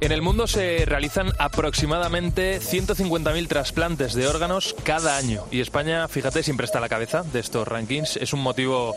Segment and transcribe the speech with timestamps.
[0.00, 5.42] En el mundo se realizan aproximadamente 150.000 trasplantes de órganos cada año.
[5.50, 8.18] Y España, fíjate, siempre está a la cabeza de estos rankings.
[8.18, 8.94] Es un motivo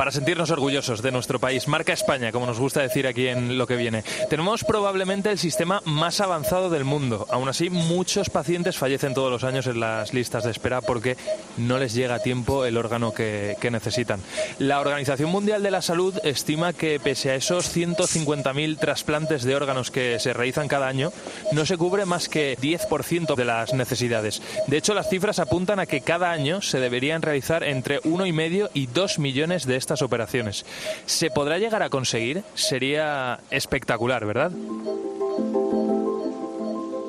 [0.00, 1.68] para sentirnos orgullosos de nuestro país.
[1.68, 4.02] Marca España, como nos gusta decir aquí en lo que viene.
[4.30, 7.26] Tenemos probablemente el sistema más avanzado del mundo.
[7.28, 11.18] Aún así, muchos pacientes fallecen todos los años en las listas de espera porque
[11.58, 14.22] no les llega a tiempo el órgano que, necesitan.
[14.58, 19.90] La Organización Mundial de la Salud estima que pese a esos 150.000 trasplantes de órganos
[19.90, 21.12] que se realizan cada año,
[21.52, 24.40] no se cubre más que 10% de las necesidades.
[24.66, 28.86] De hecho, las cifras apuntan a que cada año se deberían realizar entre 1,5 y
[28.86, 30.64] 2 millones de estas operaciones.
[31.06, 32.44] ¿Se podrá llegar a conseguir?
[32.54, 34.52] Sería espectacular, ¿verdad?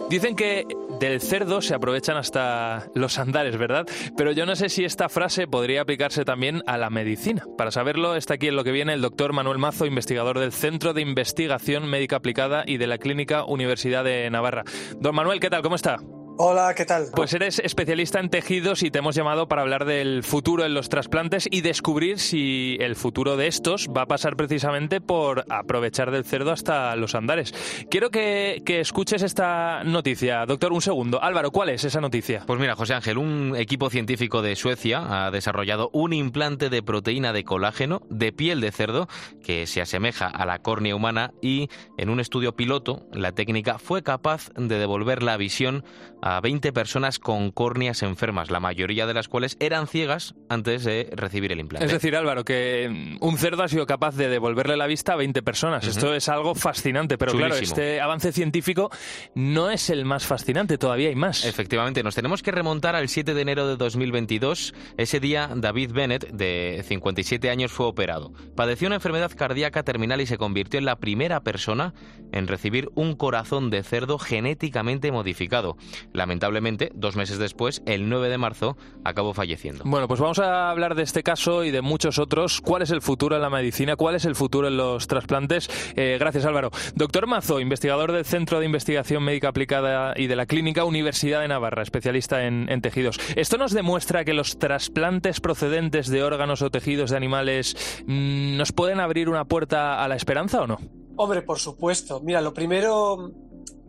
[0.10, 0.66] Dicen que
[1.00, 3.86] del cerdo se aprovechan hasta los andares, ¿verdad?
[4.18, 7.46] Pero yo no sé si esta frase podría aplicarse también a la medicina.
[7.56, 10.94] Para saberlo, está aquí en lo que viene el doctor Manuel Mazo, investigador del Centro
[10.94, 14.64] de Investigación Médica Aplicada y de la Clínica Universidad de Navarra.
[15.00, 15.62] Don Manuel, ¿qué tal?
[15.62, 16.00] ¿Cómo está?
[16.44, 17.10] Hola, ¿qué tal?
[17.14, 20.90] Pues eres especialista en tejidos y te hemos llamado para hablar del futuro en los
[20.90, 26.26] trasplantes y descubrir si el futuro de estos va a pasar precisamente por aprovechar del
[26.26, 27.54] cerdo hasta los andares.
[27.92, 30.48] Quiero que, que escuches esta noticia.
[30.48, 31.22] Doctor, un segundo.
[31.22, 32.42] Álvaro, ¿cuál es esa noticia?
[32.48, 37.34] Pues mira, José Ángel, un equipo científico de Suecia ha desarrollado un implante de proteína
[37.34, 39.08] de colágeno de piel de cerdo
[39.44, 41.70] que se asemeja a la córnea humana y
[42.00, 45.84] en un estudio piloto la técnica fue capaz de devolver la visión
[46.24, 51.10] a 20 personas con córneas enfermas, la mayoría de las cuales eran ciegas antes de
[51.14, 51.86] recibir el implante.
[51.86, 55.42] Es decir, Álvaro, que un cerdo ha sido capaz de devolverle la vista a 20
[55.42, 55.88] personas.
[55.88, 58.90] Esto es algo fascinante, pero claro, este avance científico
[59.36, 61.46] no es el más fascinante, todavía hay más.
[61.46, 64.74] Efectivamente, nos tenemos que remontar al 7 de enero de 2022.
[64.98, 68.32] Ese día, David Bennett, de 57 años, fue operado.
[68.56, 71.94] Padeció una enfermedad cardíaca terminal y se convirtió en la primera persona
[72.32, 75.78] en recibir un corazón de cerdo genéticamente modificado.
[76.22, 79.84] Lamentablemente, dos meses después, el 9 de marzo, acabó falleciendo.
[79.88, 82.62] Bueno, pues vamos a hablar de este caso y de muchos otros.
[82.62, 83.96] ¿Cuál es el futuro en la medicina?
[83.96, 85.68] ¿Cuál es el futuro en los trasplantes?
[85.96, 86.70] Eh, gracias, Álvaro.
[86.94, 91.48] Doctor Mazo, investigador del Centro de Investigación Médica Aplicada y de la Clínica Universidad de
[91.48, 93.20] Navarra, especialista en, en tejidos.
[93.36, 98.72] ¿Esto nos demuestra que los trasplantes procedentes de órganos o tejidos de animales mm, nos
[98.74, 100.78] pueden abrir una puerta a la esperanza o no?
[101.16, 102.22] Hombre, por supuesto.
[102.22, 103.32] Mira, lo primero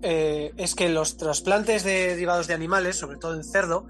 [0.02, 3.86] eh, es que los trasplantes de derivados de animales, sobre todo en cerdo,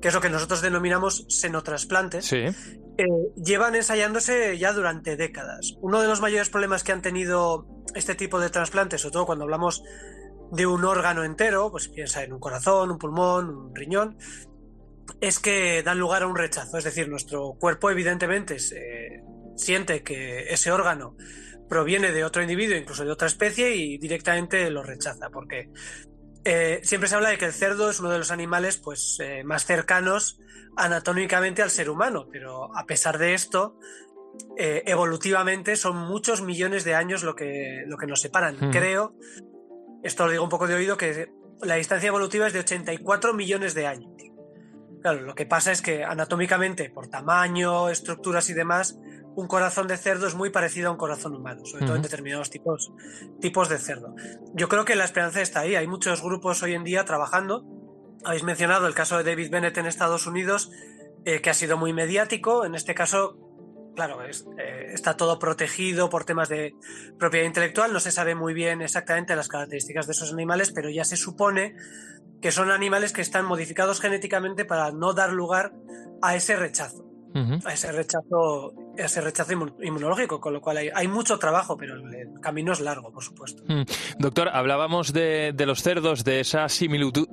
[0.00, 2.38] que es lo que nosotros denominamos senotrasplantes, Sí.
[2.38, 3.06] eh,
[3.36, 5.74] llevan ensayándose ya durante décadas.
[5.80, 9.44] Uno de los mayores problemas que han tenido este tipo de trasplantes, sobre todo cuando
[9.44, 9.82] hablamos
[10.50, 14.18] de un órgano entero, pues piensa en un corazón, un pulmón, un riñón,
[15.20, 16.76] es que dan lugar a un rechazo.
[16.78, 19.22] Es decir, nuestro cuerpo evidentemente se
[19.56, 21.16] siente que ese órgano
[21.72, 25.70] proviene de otro individuo, incluso de otra especie, y directamente lo rechaza, porque
[26.44, 29.42] eh, siempre se habla de que el cerdo es uno de los animales pues, eh,
[29.42, 30.38] más cercanos
[30.76, 33.78] anatómicamente al ser humano, pero a pesar de esto,
[34.58, 38.58] eh, evolutivamente son muchos millones de años lo que, lo que nos separan.
[38.60, 38.70] Hmm.
[38.70, 39.14] Creo,
[40.02, 41.32] esto lo digo un poco de oído, que
[41.62, 44.12] la distancia evolutiva es de 84 millones de años.
[45.00, 48.98] Claro, lo que pasa es que anatómicamente, por tamaño, estructuras y demás,
[49.34, 52.50] un corazón de cerdo es muy parecido a un corazón humano, sobre todo en determinados
[52.50, 52.92] tipos,
[53.40, 54.14] tipos de cerdo.
[54.54, 55.74] Yo creo que la esperanza está ahí.
[55.74, 57.64] Hay muchos grupos hoy en día trabajando
[58.24, 60.70] Habéis mencionado el caso de David Bennett en Estados Unidos,
[61.24, 62.64] eh, que ha sido muy mediático.
[62.64, 63.36] En este caso,
[63.96, 66.74] claro, es, eh, está todo protegido por temas de
[67.18, 67.92] propiedad intelectual.
[67.92, 71.74] No se sabe muy bien exactamente las características de esos animales, pero ya se supone
[72.40, 75.72] que son animales que están modificados genéticamente para no dar lugar
[76.20, 77.08] a ese rechazo.
[77.64, 82.72] A ese rechazo ese rechazo inmunológico, con lo cual hay, mucho trabajo, pero el camino
[82.72, 83.62] es largo, por supuesto.
[83.66, 83.82] Mm.
[84.18, 87.28] Doctor, hablábamos de, los cerdos, de esa similitud,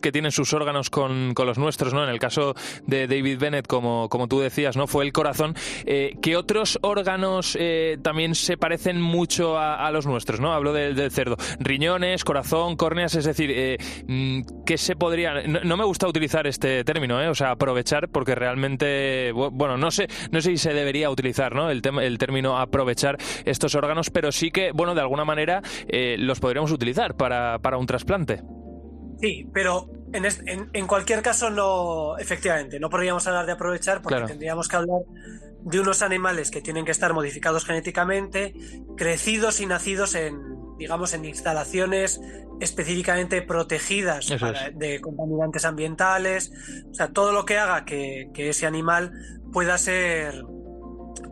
[0.00, 2.02] que tienen sus órganos con, con, los nuestros, ¿no?
[2.04, 2.54] En el caso
[2.86, 4.86] de David Bennett, como, como tú decías, ¿no?
[4.86, 5.54] Fue el corazón.
[5.86, 10.52] Eh, ¿Qué otros órganos eh, también se parecen mucho a, los nuestros, ¿no?
[10.52, 11.36] Hablo del, cerdo.
[11.60, 15.46] Riñones, corazón, córneas, es decir, eh, mm, ¿qué se podría...?
[15.46, 17.28] No, no, me gusta utilizar este término, ¿eh?
[17.28, 21.70] O sea, aprovechar, porque realmente, bueno, no sé, no sé si se debería utilizar ¿no?
[21.70, 26.40] el, el término aprovechar estos órganos, pero sí que, bueno, de alguna manera eh, los
[26.40, 28.42] podríamos utilizar para, para un trasplante.
[29.20, 34.16] Sí, pero en, en, en, cualquier caso no, efectivamente, no podríamos hablar de aprovechar porque
[34.16, 34.26] claro.
[34.26, 35.00] tendríamos que hablar
[35.64, 38.54] de unos animales que tienen que estar modificados genéticamente,
[38.96, 40.38] crecidos y nacidos en,
[40.78, 42.20] digamos, en instalaciones
[42.60, 46.52] específicamente protegidas para, de contaminantes ambientales,
[46.90, 49.12] o sea, todo lo que haga que, que ese animal
[49.52, 50.44] pueda ser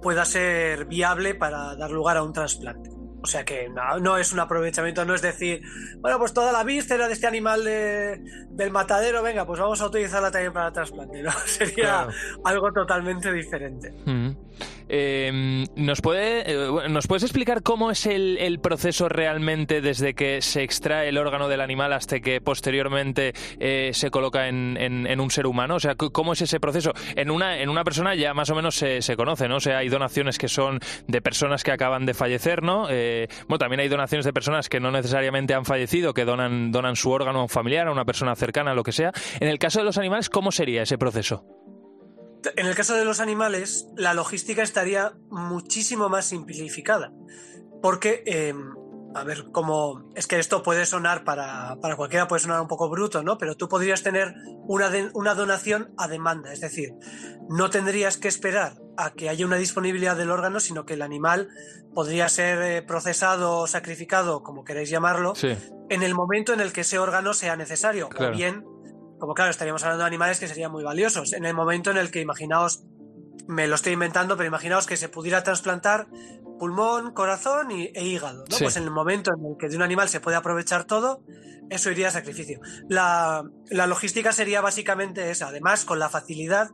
[0.03, 2.91] pueda ser viable para dar lugar a un trasplante.
[3.23, 5.63] O sea que no, no, es un aprovechamiento, no es decir,
[6.01, 8.21] bueno, pues toda la víscera de este animal de,
[8.51, 11.23] del matadero, venga, pues vamos a utilizarla también para el trasplante.
[11.23, 11.31] ¿no?
[11.47, 12.11] Sería claro.
[12.45, 13.93] algo totalmente diferente.
[14.05, 14.31] Mm.
[14.94, 20.62] Eh, ¿nos, puede, eh, ¿Nos puedes explicar cómo es el, proceso realmente desde que se
[20.62, 25.77] extrae el órgano del animal hasta que posteriormente eh, se coloca en, un ser humano?
[25.77, 26.93] O sea, ¿cómo es ese proceso?
[27.17, 29.56] En una, persona ya más o menos se, conoce, ¿no?
[29.56, 30.79] O sea, hay donaciones que son
[31.09, 32.89] de personas que acaban de fallecer, ¿no?
[32.91, 37.11] Eh, bueno, también hay donaciones de personas que no necesariamente han fallecido, que donan, su
[37.11, 39.12] órgano a un familiar, a una persona cercana, lo que sea.
[39.41, 41.62] En el caso de los animales, ¿cómo sería ese proceso?
[42.56, 47.12] En el caso de los animales, la logística estaría muchísimo más simplificada.
[47.81, 48.55] Porque, eh,
[49.15, 52.89] a ver, como es que esto puede sonar para, para, cualquiera, puede sonar un poco
[52.89, 53.39] bruto, ¿no?
[53.39, 54.35] Pero tú podrías tener
[54.67, 56.53] una, de, una donación a demanda.
[56.53, 56.94] Es decir,
[57.49, 61.49] no tendrías que esperar a que haya una disponibilidad del órgano, sino que el animal
[61.94, 65.56] podría ser eh, procesado o sacrificado, como queréis llamarlo, sí.
[65.89, 68.09] en el momento en el que ese órgano sea necesario.
[68.09, 68.33] Claro.
[68.33, 68.65] O bien
[69.23, 71.33] como claro, estaríamos hablando de animales que serían muy valiosos.
[71.33, 72.83] En el momento en el que, imaginaos,
[73.47, 76.09] me lo estoy inventando, pero imaginaos que se pudiera trasplantar
[76.59, 78.45] pulmón, corazón y, e hígado.
[78.51, 78.57] ¿no?
[78.57, 78.65] Sí.
[78.65, 81.23] Pues en el momento en el que de un animal se puede aprovechar todo,
[81.71, 82.59] eso iría a sacrificio.
[82.89, 86.71] La, la logística sería básicamente esa, además con la facilidad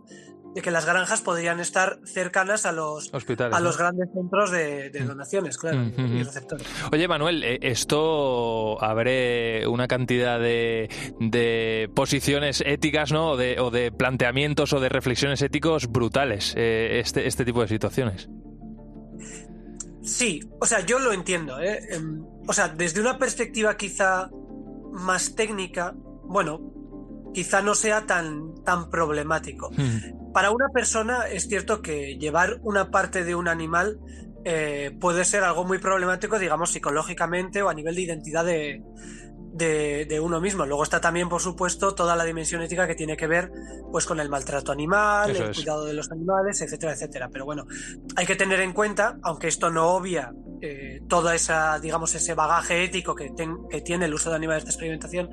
[0.55, 4.91] de que las granjas podrían estar cercanas a los, Hospitales, a los grandes centros de,
[4.91, 6.25] de donaciones, claro, Mm, mm, y mm.
[6.25, 6.67] receptores.
[6.93, 10.89] Oye, Manuel, eh, esto abre una cantidad de,
[11.21, 13.31] de posiciones éticas, ¿no?
[13.31, 17.69] O de, o de, planteamientos o de reflexiones éticos brutales, eh, este, este tipo de
[17.69, 18.29] situaciones.
[20.03, 21.81] Sí, o sea, yo lo entiendo, ¿eh?
[22.47, 24.31] O sea, desde una perspectiva quizá
[24.93, 25.95] más técnica,
[26.25, 26.78] bueno,
[27.33, 29.71] quizá no sea tan, tan problemático.
[29.71, 30.33] Mm.
[30.33, 33.99] Para una persona es cierto que llevar una parte de un animal
[34.45, 38.83] eh, puede ser algo muy problemático, digamos, psicológicamente o a nivel de identidad de,
[39.53, 40.65] de, de, uno mismo.
[40.65, 43.51] Luego está también, por supuesto, toda la dimensión ética que tiene que ver
[43.91, 45.57] pues, con el maltrato animal, Eso el es.
[45.57, 47.29] cuidado de los animales, etcétera, etcétera.
[47.31, 47.67] Pero bueno,
[48.17, 52.85] hay que tener en cuenta, aunque esto no obvia eh, toda esa, digamos, ese bagaje
[52.85, 55.31] ético que, ten, que tiene el uso de animales de experimentación,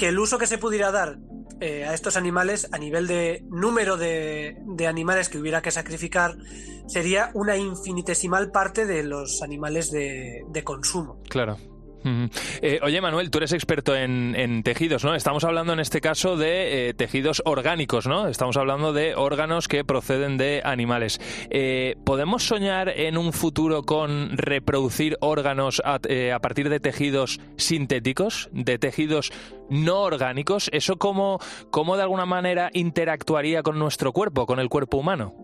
[0.00, 1.18] que el uso que se pudiera dar
[1.60, 4.56] eh, a estos animales a nivel de número de,
[4.88, 6.38] animales que hubiera que sacrificar
[6.86, 11.20] sería una infinitesimal parte de los animales de, de consumo.
[11.28, 11.58] Claro.
[12.04, 15.14] Eh, oye, Manuel, tú eres experto en, tejidos, ¿no?
[15.14, 18.28] Estamos hablando en este caso de eh, tejidos orgánicos, ¿no?
[18.28, 21.20] Estamos hablando de órganos que proceden de animales.
[21.50, 25.94] Eh, ¿Podemos soñar en un futuro con reproducir órganos a,
[26.34, 29.32] a, partir de tejidos sintéticos, de tejidos
[29.68, 30.70] no orgánicos?
[30.72, 31.38] ¿Eso cómo,
[31.70, 35.39] cómo de alguna manera interactuaría con nuestro cuerpo, con el cuerpo humano?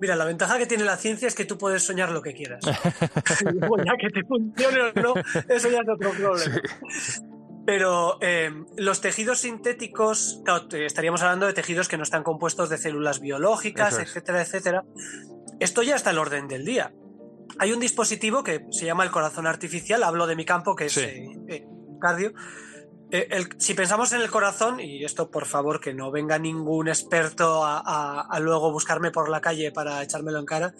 [0.00, 2.64] Mira, la ventaja que tiene la ciencia es que tú puedes soñar lo que quieras.
[3.84, 5.14] Ya que te funcione o no,
[5.48, 6.60] eso ya es otro problema.
[6.88, 7.20] Sí.
[7.66, 12.78] Pero eh, los tejidos sintéticos, claro, estaríamos hablando de tejidos que no están compuestos de
[12.78, 14.08] células biológicas, es.
[14.08, 14.84] etcétera, etcétera.
[15.60, 16.92] Esto ya está al orden del día.
[17.58, 20.92] Hay un dispositivo que se llama el corazón artificial, hablo de mi campo, que es
[20.92, 21.00] sí.
[21.00, 21.66] eh, eh,
[22.00, 22.32] cardio.
[23.10, 27.64] El, si pensamos en el corazón, y esto por favor que no venga ningún experto
[27.64, 30.74] a, a, a, luego buscarme por la calle para echármelo en cara,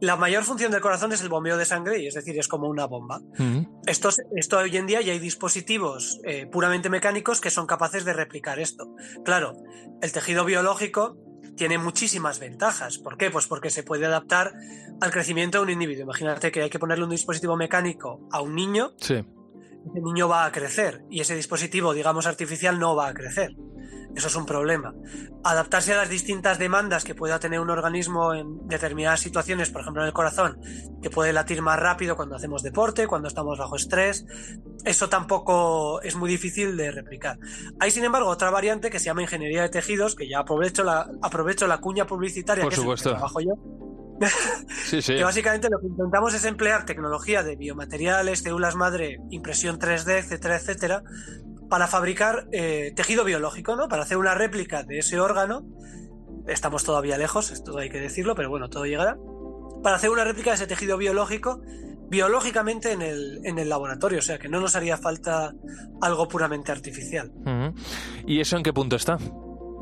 [0.00, 2.68] la mayor función del corazón es el bombeo de sangre, y es decir, es como
[2.68, 3.20] una bomba.
[3.86, 8.12] esto, esto, hoy en día ya hay dispositivos eh, puramente mecánicos que son capaces de
[8.12, 8.94] replicar esto.
[9.24, 9.56] Claro,
[10.02, 11.16] el tejido biológico
[11.56, 12.98] tiene muchísimas ventajas.
[12.98, 13.30] ¿Por qué?
[13.30, 14.52] Pues porque se puede adaptar
[15.00, 16.04] al crecimiento de un individuo.
[16.04, 18.92] Imagínate que hay que ponerle un dispositivo mecánico a un niño.
[18.98, 19.24] Sí.
[19.94, 23.54] El niño va a crecer y ese dispositivo, digamos, artificial no va a crecer.
[24.14, 24.94] Eso es un problema.
[25.42, 30.02] Adaptarse a las distintas demandas que pueda tener un organismo en determinadas situaciones, por ejemplo
[30.02, 30.60] en el corazón,
[31.02, 34.24] que puede latir más rápido cuando hacemos deporte, cuando estamos bajo estrés,
[34.84, 37.38] eso tampoco es muy difícil de replicar.
[37.80, 41.10] Hay, sin embargo, otra variante que se llama ingeniería de tejidos, que ya aprovecho la,
[41.20, 43.10] aprovecho la cuña publicitaria por que supuesto.
[43.10, 43.54] es trabajo yo.
[44.84, 45.16] Sí, sí.
[45.16, 50.56] que básicamente lo que intentamos es emplear tecnología de biomateriales, células madre, impresión 3D, etcétera,
[50.56, 51.02] etcétera,
[51.68, 53.88] para fabricar eh, tejido biológico, ¿no?
[53.88, 55.64] Para hacer una réplica de ese órgano.
[56.46, 59.16] Estamos todavía lejos, esto hay que decirlo, pero bueno, todo llegará.
[59.82, 61.60] Para hacer una réplica de ese tejido biológico
[62.08, 65.54] biológicamente en el, en el laboratorio, o sea que no nos haría falta
[66.00, 67.32] algo puramente artificial.
[68.26, 69.18] ¿Y eso en qué punto está?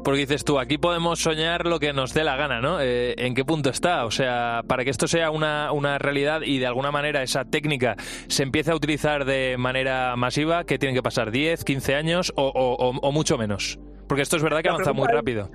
[0.05, 2.81] Porque dices tú, aquí podemos soñar lo que nos dé la gana, ¿no?
[2.81, 4.05] Eh, ¿En qué punto está?
[4.05, 7.97] O sea, para que esto sea una, una, realidad y de alguna manera esa técnica
[8.27, 11.31] se empiece a utilizar de manera masiva, ¿qué tienen que pasar?
[11.31, 13.79] ¿10, 15 años o, o, o mucho menos?
[14.09, 15.51] Porque esto es verdad que la avanza muy rápido.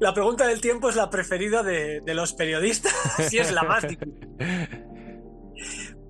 [0.00, 2.92] La pregunta del tiempo es la preferida de, de los periodistas,
[3.28, 4.28] si es la más difícil.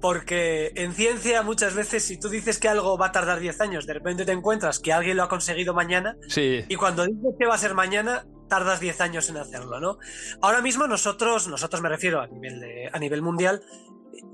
[0.00, 3.86] Porque en ciencia muchas veces si tú dices que algo va a tardar 10 años,
[3.86, 6.64] de repente te encuentras que alguien lo ha conseguido mañana sí.
[6.68, 9.98] y cuando dices que va a ser mañana, tardas 10 años en hacerlo, ¿no?
[10.40, 13.62] Ahora mismo nosotros, nosotros me refiero a nivel, de, a nivel mundial,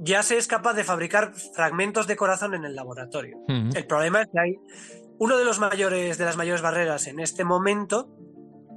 [0.01, 3.39] ya se es capaz de fabricar fragmentos de corazón en el laboratorio.
[3.49, 3.77] Uh -huh.
[3.77, 4.59] El problema es que hay
[5.19, 8.09] uno de los mayores de las mayores barreras en este momento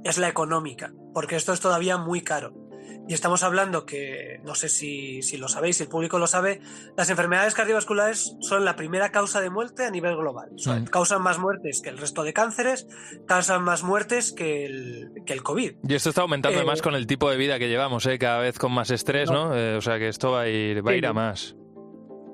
[0.04, 2.67] es la económica, porque esto es todavía muy caro.
[3.08, 6.60] Y estamos hablando que, no sé si, si, lo sabéis, si el público lo sabe,
[6.96, 10.50] las enfermedades cardiovasculares son la primera causa de muerte a nivel global.
[10.54, 10.86] O sea, mm.
[10.86, 12.86] Causan más muertes que el resto de cánceres,
[13.26, 15.76] causan más muertes que el, que el COVID.
[15.88, 18.18] Y esto está aumentando eh, además con el tipo de vida que llevamos, ¿eh?
[18.18, 19.48] cada vez con más estrés, ¿no?
[19.48, 19.56] ¿no?
[19.56, 21.56] Eh, o sea que esto va a ir, va a, ir a más.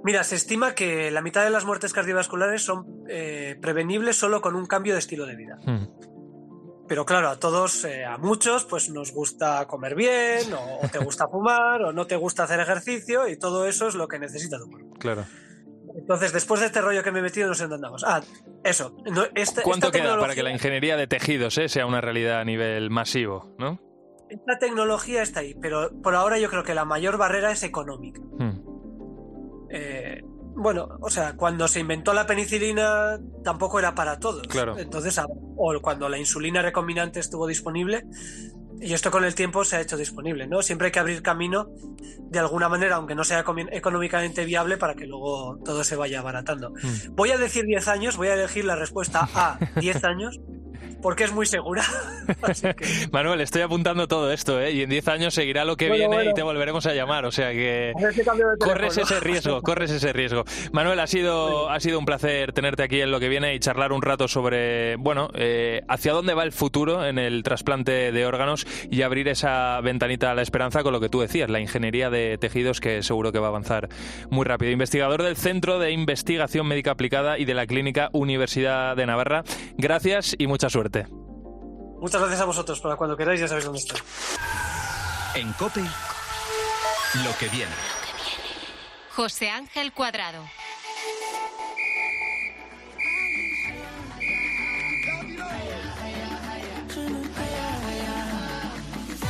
[0.02, 4.54] Mira, se estima que la mitad de las muertes cardiovasculares son eh, prevenibles solo con
[4.54, 5.58] un cambio de estilo de vida.
[5.64, 6.13] Mm.
[6.86, 11.26] Pero claro, a todos, eh, a muchos, pues nos gusta comer bien, o, te gusta
[11.28, 14.70] fumar, o no te gusta hacer ejercicio, y todo eso es lo que necesita tu
[14.70, 14.94] cuerpo.
[14.98, 15.24] Claro.
[15.96, 18.04] Entonces, después de este rollo que me he metido, no sé dónde andamos.
[18.04, 18.20] Ah,
[18.64, 18.96] eso.
[19.06, 20.20] No, esta, ¿Cuánto esta queda tecnología...
[20.20, 23.80] para que la ingeniería de tejidos eh, sea una realidad a nivel masivo, no?
[24.28, 28.20] Esta tecnología está ahí, pero por ahora yo creo que la mayor barrera es económica.
[28.20, 28.60] Hmm.
[29.70, 30.22] Eh,
[30.56, 34.46] bueno, o sea, cuando se inventó la penicilina tampoco era para todos.
[34.46, 34.78] Claro.
[34.78, 35.20] Entonces,
[35.56, 38.04] o cuando la insulina recombinante estuvo disponible,
[38.80, 40.62] y esto con el tiempo se ha hecho disponible, ¿no?
[40.62, 41.70] Siempre hay que abrir camino
[42.18, 46.70] de alguna manera, aunque no sea económicamente viable, para que luego todo se vaya abaratando.
[46.70, 47.14] Mm.
[47.14, 50.40] Voy a decir 10 años, voy a elegir la respuesta A, 10 años,
[51.04, 51.84] porque es muy segura.
[52.62, 52.74] que...
[53.12, 54.72] Manuel, estoy apuntando todo esto, ¿eh?
[54.72, 56.30] Y en 10 años seguirá lo que bueno, viene bueno.
[56.30, 57.26] y te volveremos a llamar.
[57.26, 57.92] O sea que
[58.58, 60.44] corres ese riesgo, corres ese riesgo.
[60.72, 63.92] Manuel, ha sido, ha sido un placer tenerte aquí en lo que viene y charlar
[63.92, 68.66] un rato sobre, bueno, eh, hacia dónde va el futuro en el trasplante de órganos
[68.90, 72.38] y abrir esa ventanita a la esperanza con lo que tú decías, la ingeniería de
[72.38, 73.90] tejidos que seguro que va a avanzar
[74.30, 74.72] muy rápido.
[74.72, 79.44] Investigador del Centro de Investigación Médica Aplicada y de la Clínica Universidad de Navarra.
[79.76, 80.93] Gracias y mucha suerte.
[81.02, 82.80] Muchas gracias a vosotros.
[82.80, 84.00] Para cuando queráis ya sabéis dónde estoy.
[85.34, 87.72] En COPE, lo que viene.
[89.14, 90.42] José Ángel Cuadrado.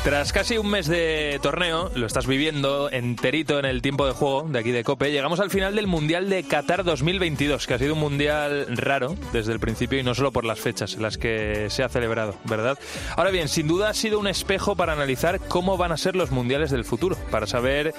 [0.04, 4.42] Tras casi un mes de torneo, lo estás viviendo enterito en el tiempo de juego
[4.46, 7.94] de aquí de Cope, llegamos al final del Mundial de Qatar 2022, que ha sido
[7.94, 11.70] un mundial raro desde el principio y no solo por las fechas en las que
[11.70, 12.78] se ha celebrado, ¿verdad?
[13.16, 16.30] Ahora bien, sin duda ha sido un espejo para analizar cómo van a ser los
[16.30, 17.94] mundiales del futuro, para saber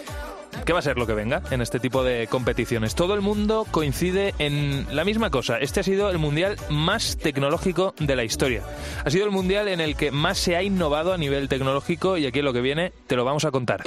[0.64, 2.96] ¿Qué va a ser lo que venga en este tipo de competiciones?
[2.96, 5.58] Todo el mundo coincide en la misma cosa.
[5.60, 8.62] Este ha sido el mundial más tecnológico de la historia.
[9.04, 12.26] Ha sido el mundial en el que más se ha innovado a nivel tecnológico y
[12.26, 13.84] aquí lo que viene te lo vamos a contar.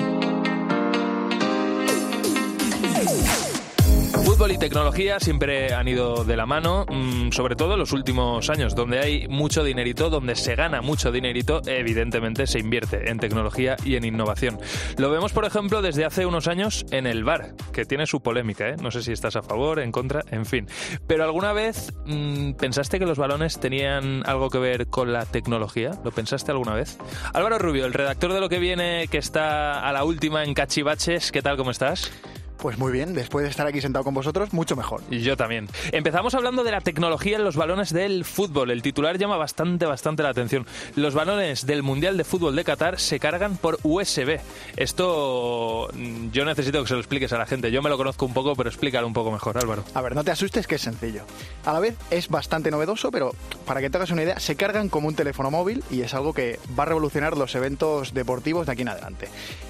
[4.28, 8.50] Fútbol y tecnología siempre han ido de la mano, mm, sobre todo en los últimos
[8.50, 13.76] años, donde hay mucho dinerito, donde se gana mucho dinerito, evidentemente se invierte en tecnología
[13.86, 14.58] y en innovación.
[14.98, 18.68] Lo vemos, por ejemplo, desde hace unos años en el bar, que tiene su polémica,
[18.68, 18.76] ¿eh?
[18.82, 20.68] No sé si estás a favor, en contra, en fin.
[21.06, 25.92] Pero alguna vez mm, pensaste que los balones tenían algo que ver con la tecnología?
[26.04, 26.98] ¿Lo pensaste alguna vez?
[27.32, 31.32] Álvaro Rubio, el redactor de lo que viene, que está a la última en Cachivaches,
[31.32, 31.56] ¿qué tal?
[31.56, 32.12] ¿Cómo estás?
[32.58, 35.00] Pues muy bien, después de estar aquí sentado con vosotros, mucho mejor.
[35.10, 35.68] Y yo también.
[35.92, 38.72] Empezamos hablando de la tecnología en los balones del fútbol.
[38.72, 40.66] El titular llama bastante, bastante la atención.
[40.96, 44.40] Los balones del Mundial de Fútbol de Qatar se cargan por USB.
[44.76, 47.70] Esto mm, yo necesito que se lo expliques a la gente.
[47.70, 49.84] Yo me lo conozco un poco, pero explícalo un poco mejor, Álvaro.
[49.94, 51.22] A ver, no te asustes que es sencillo.
[51.64, 53.36] A la vez es bastante novedoso, pero
[53.66, 56.32] para que te hagas una idea, se cargan como un teléfono móvil y es algo
[56.32, 59.28] que va a revolucionar los eventos deportivos de aquí en adelante.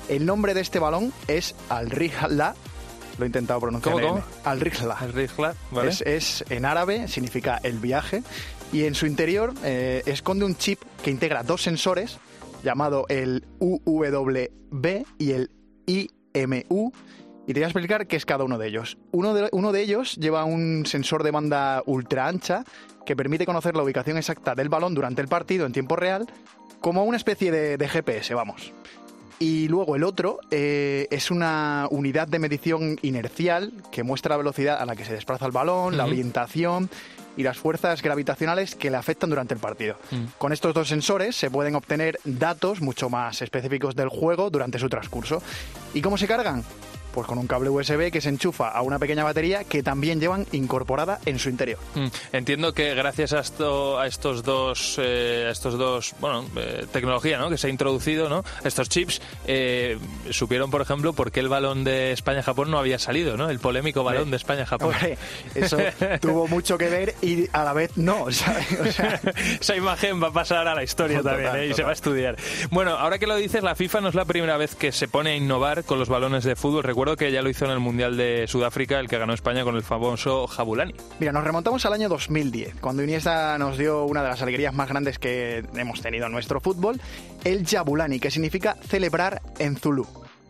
[0.09, 2.55] El nombre de este balón es Al-Rihla
[3.19, 3.95] lo he intentado pronunciar.
[3.95, 4.25] ¿Cómo, cómo?
[4.45, 4.95] Al-Rihla.
[4.95, 5.91] Al-Rihla, ¿vale?
[5.91, 8.23] Es, es, en árabe, significa el viaje.
[8.73, 12.19] Y en su interior eh, esconde un chip que integra dos sensores,
[12.62, 15.50] llamado el UWB y el
[15.87, 16.93] IMU.
[17.47, 18.99] Y te voy a explicar qué es cada uno de ellos.
[19.11, 22.65] Uno de, uno de ellos lleva un sensor de banda ultra ancha
[23.07, 26.27] que permite conocer la ubicación exacta del balón durante el partido en tiempo real,
[26.81, 28.75] como una especie de, de GPS, vamos.
[29.38, 34.80] Y luego el otro eh, es una unidad de medición inercial que muestra la velocidad
[34.80, 36.90] a la que se desplaza el balón, la orientación
[37.37, 39.95] y las fuerzas gravitacionales que le afectan durante el partido.
[40.11, 40.25] Mm.
[40.38, 44.88] Con estos dos sensores se pueden obtener datos mucho más específicos del juego durante su
[44.88, 45.40] transcurso.
[45.95, 46.64] ¿Y cómo se cargan?
[47.12, 50.47] Pues con un cable USB que se enchufa a una pequeña batería que también llevan
[50.53, 51.79] incorporada en su interior.
[51.95, 56.87] Mm, Entiendo que gracias a, esto, a estos dos, eh, a estos dos, bueno, eh,
[56.93, 57.50] tecnología, ¿no?
[57.50, 58.45] Que se ha introducido, ¿no?
[58.65, 59.99] Estos chips eh,
[60.31, 63.50] supieron, por ejemplo, por qué el balón de España-Japón no había salido, ¿no?
[63.50, 64.95] El polémico balón de España-Japón.
[65.55, 65.77] Eso
[66.21, 68.67] tuvo mucho que ver y a la vez no, ¿sabes?
[68.88, 69.21] O sea,
[69.61, 72.37] Esa imagen va a pasar a la historia Total, también y se va a estudiar.
[72.71, 75.31] Bueno, ahora que lo dices, la FIFA no es la primera vez que se pone
[75.31, 76.85] a innovar con los balones de fútbol.
[76.85, 79.77] Recuerdo que ya lo hizo en el Mundial de Sudáfrica, el que ganó España con
[79.77, 80.95] el famoso Jabulani.
[81.19, 84.88] Mira, nos remontamos al año 2010, cuando Iniesta nos dio una de las alegrías más
[84.88, 87.00] grandes que hemos tenido en nuestro fútbol,
[87.45, 90.07] el Jabulani, que significa celebrar en Zulu.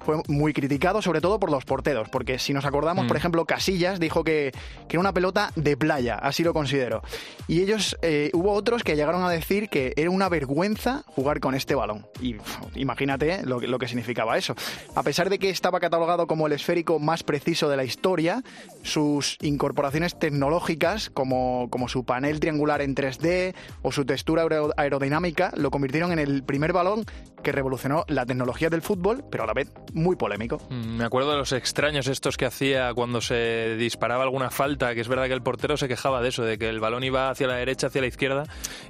[0.09, 3.09] Fue muy criticado, sobre todo por los porteros, porque si nos acordamos, Mm.
[3.09, 4.53] por ejemplo, Casillas dijo que,
[4.89, 7.03] que era una pelota de playa, así lo considero.
[7.47, 11.55] Y ellos, eh, hubo otros que llegaron a decir que era una vergüenza jugar con
[11.55, 12.07] este balón.
[12.23, 12.37] Y
[12.75, 14.55] imagínate lo, que- lo que significaba eso.
[14.95, 18.43] A pesar de que estaba catalogado como el esférico más preciso de la historia,
[18.83, 25.53] sus incorporaciones tecnológicas, como, como su panel triangular en 3D o su textura aero- aerodinámica,
[25.55, 27.05] lo convirtieron en el primer balón
[27.43, 30.61] que revolucionó la tecnología del fútbol, pero a la vez muy polémico.
[30.71, 35.01] Mm, Me acuerdo de los extraños estos que hacía cuando se disparaba alguna falta, que
[35.01, 37.47] es verdad que el portero se quejaba de eso, de que el balón iba hacia
[37.47, 38.45] la derecha, hacia la izquierda,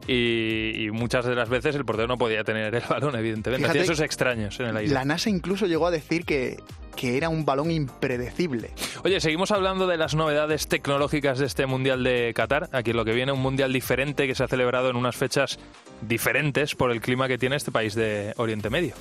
[0.07, 3.65] y, y muchas de las veces el portero no podía tener el balón, evidentemente.
[3.65, 4.93] Fíjate, esos extraños en el aire.
[4.93, 6.57] La NASA incluso llegó a decir que,
[6.99, 8.73] que era un balón impredecible.
[9.05, 12.69] Oye, seguimos hablando de las novedades tecnológicas de este Mundial de Qatar.
[12.73, 15.61] Aquí lo que viene, un Mundial diferente que se ha celebrado en unas fechas
[16.01, 18.95] diferentes por el clima que tiene este país de Oriente Medio.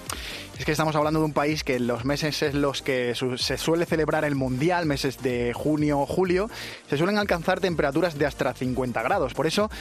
[0.59, 3.57] Es que estamos hablando de un país que en los meses en los que se
[3.57, 6.51] suele celebrar el Mundial, meses de junio o julio,
[6.87, 9.33] se suelen alcanzar temperaturas de hasta 50 grados.
[9.33, 9.71] Por eso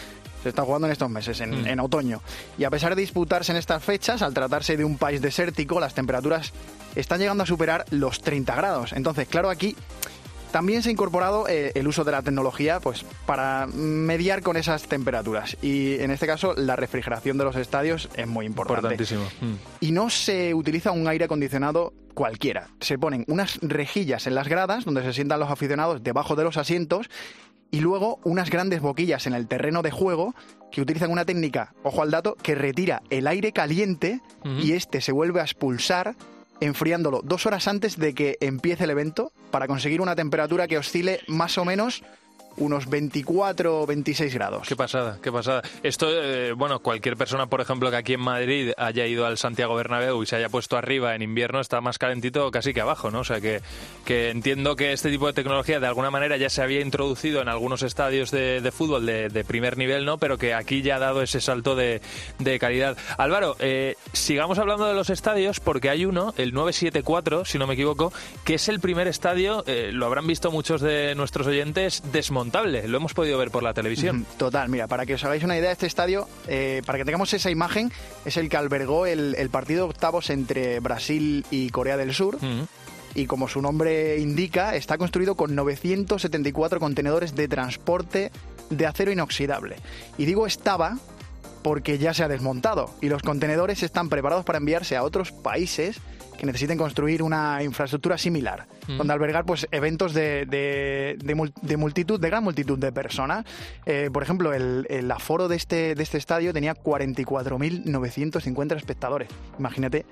[0.47, 1.67] se está jugando en estos meses, en, Mm.
[1.67, 2.23] en otoño.
[2.57, 5.93] Y a pesar de disputarse en estas fechas, al tratarse de un país desértico, las
[5.95, 6.53] temperaturas
[6.95, 8.93] están llegando a superar los 30 grados.
[8.93, 9.75] Entonces, claro, aquí
[10.53, 14.85] también se ha incorporado eh, el uso de la tecnología pues, para mediar con esas
[14.85, 15.57] temperaturas.
[15.61, 18.95] Y en este caso, la refrigeración de los estadios es muy importante.
[18.95, 19.25] Importantísimo.
[19.41, 19.55] Mm.
[19.81, 22.69] Y no se utiliza un aire acondicionado cualquiera.
[22.81, 26.57] Se ponen unas rejillas en las gradas donde se sientan los aficionados debajo de los
[26.57, 27.11] asientos
[27.71, 30.35] y luego unas grandes boquillas en el terreno de juego
[30.71, 35.13] que utilizan una técnica, ojo al dato, que retira el aire caliente y este se
[35.13, 36.17] vuelve a expulsar
[36.61, 41.21] enfriándolo dos horas antes de que empiece el evento para conseguir una temperatura que oscile
[41.29, 42.03] más o menos
[42.57, 44.69] unos 24 o 26 grados.
[44.69, 45.62] Qué pasada, qué pasada.
[45.83, 49.75] Esto, eh, bueno, cualquier persona, por ejemplo, que aquí en Madrid haya ido al Santiago
[49.75, 53.21] Bernabéu y se haya puesto arriba en invierno, está más calentito casi que abajo, ¿no?
[53.21, 53.61] O sea que,
[54.05, 57.49] que entiendo que este tipo de tecnología de alguna manera ya se había introducido en
[57.49, 60.19] algunos estadios de, de fútbol de, de primer nivel, ¿no?
[60.19, 62.01] Pero que aquí ya ha dado ese salto de,
[62.38, 62.97] de calidad.
[63.19, 67.75] Álvaro, eh, sigamos hablando de los estadios porque hay uno, el 974, si no me
[67.75, 68.12] equivoco,
[68.45, 72.03] que es el primer estadio, eh, lo habrán visto muchos de nuestros oyentes,
[72.87, 74.27] Lo hemos podido ver por la televisión.
[74.37, 77.51] Total, mira, para que os hagáis una idea, este estadio, eh, para que tengamos esa
[77.51, 77.93] imagen,
[78.25, 82.39] es el que albergó el, el partido de octavos entre Brasil y Corea del Sur.
[83.15, 88.31] Y como su nombre indica, está construido con 974 contenedores de transporte
[88.69, 89.77] de acero inoxidable.
[90.19, 90.99] Y digo estaba
[91.63, 95.97] porque ya se ha desmontado y los contenedores están preparados para enviarse a otros países
[96.38, 98.99] que necesiten construir una infraestructura similar, Mm.
[98.99, 103.44] donde albergar pues eventos de, de- de mul- de multitud, de gran multitud de personas.
[103.85, 109.29] Eh, por ejemplo, el, el aforo de este, de este estadio tenía 44.950 espectadores.
[109.59, 110.07] Imagínate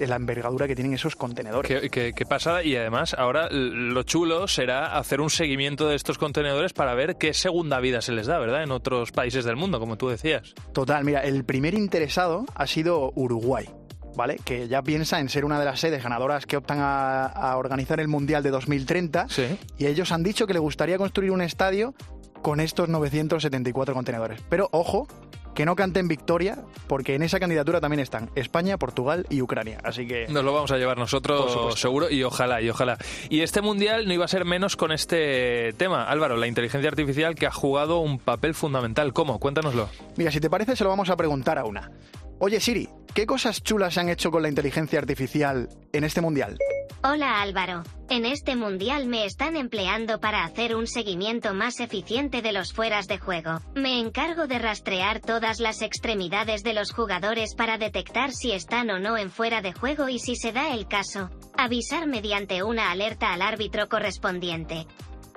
[0.00, 1.80] la envergadura que tienen esos contenedores.
[1.82, 6.18] Qué, qué- qué pasada y además ahora lo chulo será hacer un seguimiento de estos
[6.18, 8.64] contenedores para ver qué segunda vida se les da, ¿verdad?
[8.64, 10.52] En otros países del mundo, como tú decías.
[10.72, 13.70] Total, mira, el primer interesado ha sido Uruguay,
[14.16, 14.38] ¿vale?
[14.44, 18.00] Que ya piensa en ser una de las sedes ganadoras que optan a, a organizar
[18.00, 19.28] el Mundial de 2030.
[19.28, 19.58] Sí.
[19.78, 21.94] Y ellos han dicho que le gustaría construir un estadio
[22.42, 24.40] con estos 974 contenedores.
[24.48, 25.08] Pero ojo,
[25.54, 29.78] que no canten victoria, porque en esa candidatura también están España, Portugal y Ucrania.
[29.82, 32.98] Así que Nos lo vamos a llevar nosotros seguro y ojalá, y ojalá.
[33.30, 36.04] Y este mundial no iba a ser menos con este tema.
[36.04, 39.12] Álvaro, la inteligencia artificial que ha jugado un papel fundamental.
[39.12, 39.38] ¿Cómo?
[39.38, 39.88] Cuéntanoslo.
[40.16, 41.90] Mira, si te parece, se lo vamos a preguntar a una.
[42.38, 46.58] Oye Siri, ¿qué cosas chulas se han hecho con la inteligencia artificial en este mundial?
[47.06, 52.52] Hola Álvaro, en este mundial me están empleando para hacer un seguimiento más eficiente de
[52.52, 53.60] los fueras de juego.
[53.74, 58.98] Me encargo de rastrear todas las extremidades de los jugadores para detectar si están o
[58.98, 63.34] no en fuera de juego y si se da el caso, avisar mediante una alerta
[63.34, 64.86] al árbitro correspondiente.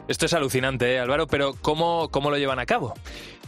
[0.08, 2.94] Esto es alucinante, ¿eh, Álvaro, pero ¿cómo, ¿cómo lo llevan a cabo?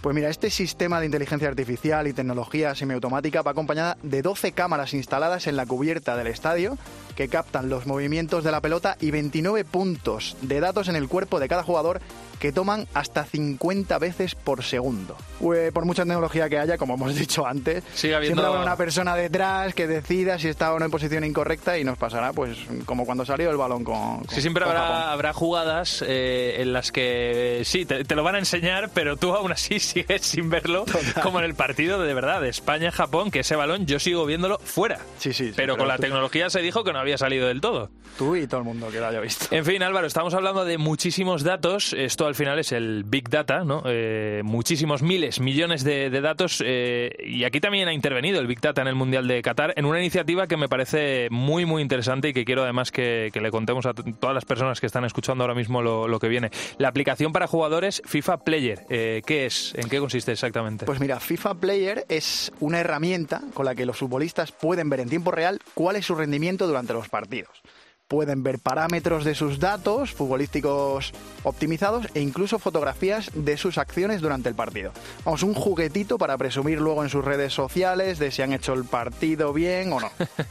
[0.01, 4.93] Pues mira, este sistema de inteligencia artificial y tecnología semiautomática va acompañada de 12 cámaras
[4.93, 6.77] instaladas en la cubierta del estadio
[7.17, 11.41] que captan los movimientos de la pelota y 29 puntos de datos en el cuerpo
[11.41, 11.99] de cada jugador
[12.39, 15.17] que toman hasta 50 veces por segundo.
[15.41, 18.77] Pues, por mucha tecnología que haya, como hemos dicho antes, Sigue habiendo- siempre habrá una
[18.77, 22.57] persona detrás que decida si está o no en posición incorrecta y nos pasará pues
[22.85, 24.19] como cuando salió el balón con...
[24.19, 24.95] con- Sí, siempre con Japón.
[24.95, 29.33] habrá, jugadas eh, en las que sí, te, te lo van a enseñar, pero tú
[29.35, 30.85] aún así sigues sin verlo,
[31.23, 34.99] como en el partido de verdad de España-Japón, que ese balón yo sigo viéndolo fuera.
[35.17, 37.61] Sí, sí, sí, pero con la tú- tecnología se dijo que no había salido del
[37.61, 37.89] todo.
[38.17, 39.47] Tú y todo el mundo que lo haya visto.
[39.55, 41.93] En fin, Álvaro, estamos hablando de muchísimos datos.
[41.93, 43.83] Esto al final es el Big Data, ¿no?
[43.85, 46.61] Eh, muchísimos miles, millones de, de datos.
[46.65, 49.85] eh, y aquí también ha intervenido el Big Data en el Mundial de Qatar en
[49.85, 53.51] una iniciativa que me parece muy, muy interesante y que quiero además que, que le
[53.51, 56.49] contemos a todas las personas que están escuchando ahora mismo lo, lo que viene.
[56.77, 58.85] La aplicación para jugadores FIFA Player.
[58.89, 59.73] Eh, ¿Qué es?
[59.79, 60.85] ¿En qué consiste exactamente?
[60.85, 65.07] Pues mira, FIFA Player es una herramienta con la que los futbolistas pueden ver en
[65.07, 67.61] tiempo real cuál es su rendimiento durante los partidos.
[68.09, 74.49] Pueden ver parámetros de sus datos futbolísticos optimizados e incluso fotografías de sus acciones durante
[74.49, 74.91] el partido.
[75.25, 78.83] Vamos, un juguetito para presumir luego en sus redes sociales de si han hecho el
[78.85, 80.09] partido bien o no.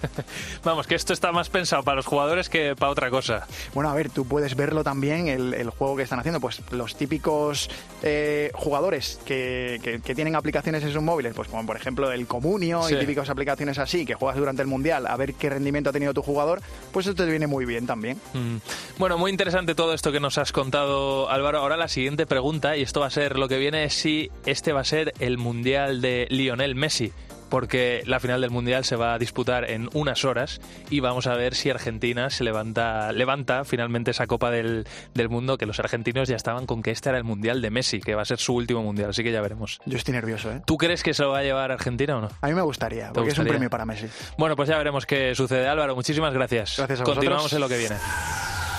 [0.62, 3.48] Vamos, que esto está más pensado para los jugadores que para otra cosa.
[3.74, 6.94] Bueno, a ver, tú puedes verlo también, el, el juego que están haciendo, pues los
[6.94, 7.68] típicos
[8.04, 12.28] eh, jugadores que, que- que tienen aplicaciones en sus móviles, pues como por ejemplo el
[12.28, 12.94] Comunio Sí.
[12.94, 16.14] y típicas aplicaciones así, que juegas durante el Mundial a ver qué rendimiento ha tenido
[16.14, 16.60] tu jugador,
[16.92, 18.20] pues esto te viene muy bien también.
[18.34, 18.56] Mm.
[18.98, 21.58] Bueno, muy interesante todo esto que nos has contado, Álvaro.
[21.58, 24.72] Ahora la siguiente pregunta, y esto va a ser lo que viene, es si este
[24.72, 27.12] va a ser el Mundial de Lionel Messi.
[27.48, 31.34] Porque la final del Mundial se va a disputar en unas horas y vamos a
[31.34, 36.28] ver si Argentina se levanta, levanta finalmente esa Copa del, del Mundo, que los argentinos
[36.28, 38.54] ya estaban con que este era el Mundial de Messi, que va a ser su
[38.54, 39.80] último Mundial, así que ya veremos.
[39.86, 40.62] Yo estoy nervioso, ¿eh?
[40.66, 42.28] ¿Tú crees que se lo va a llevar Argentina o no?
[42.40, 44.06] A mí me gustaría, porque es un premio para Messi.
[44.36, 45.66] Bueno, pues ya veremos qué sucede.
[45.68, 46.74] Álvaro, muchísimas gracias.
[46.76, 47.52] Gracias a Continuamos vosotros.
[47.56, 47.96] en lo que viene.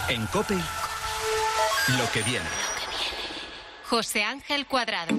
[0.10, 2.46] En Cope, lo que viene.
[3.90, 5.16] José Ángel Cuadrado.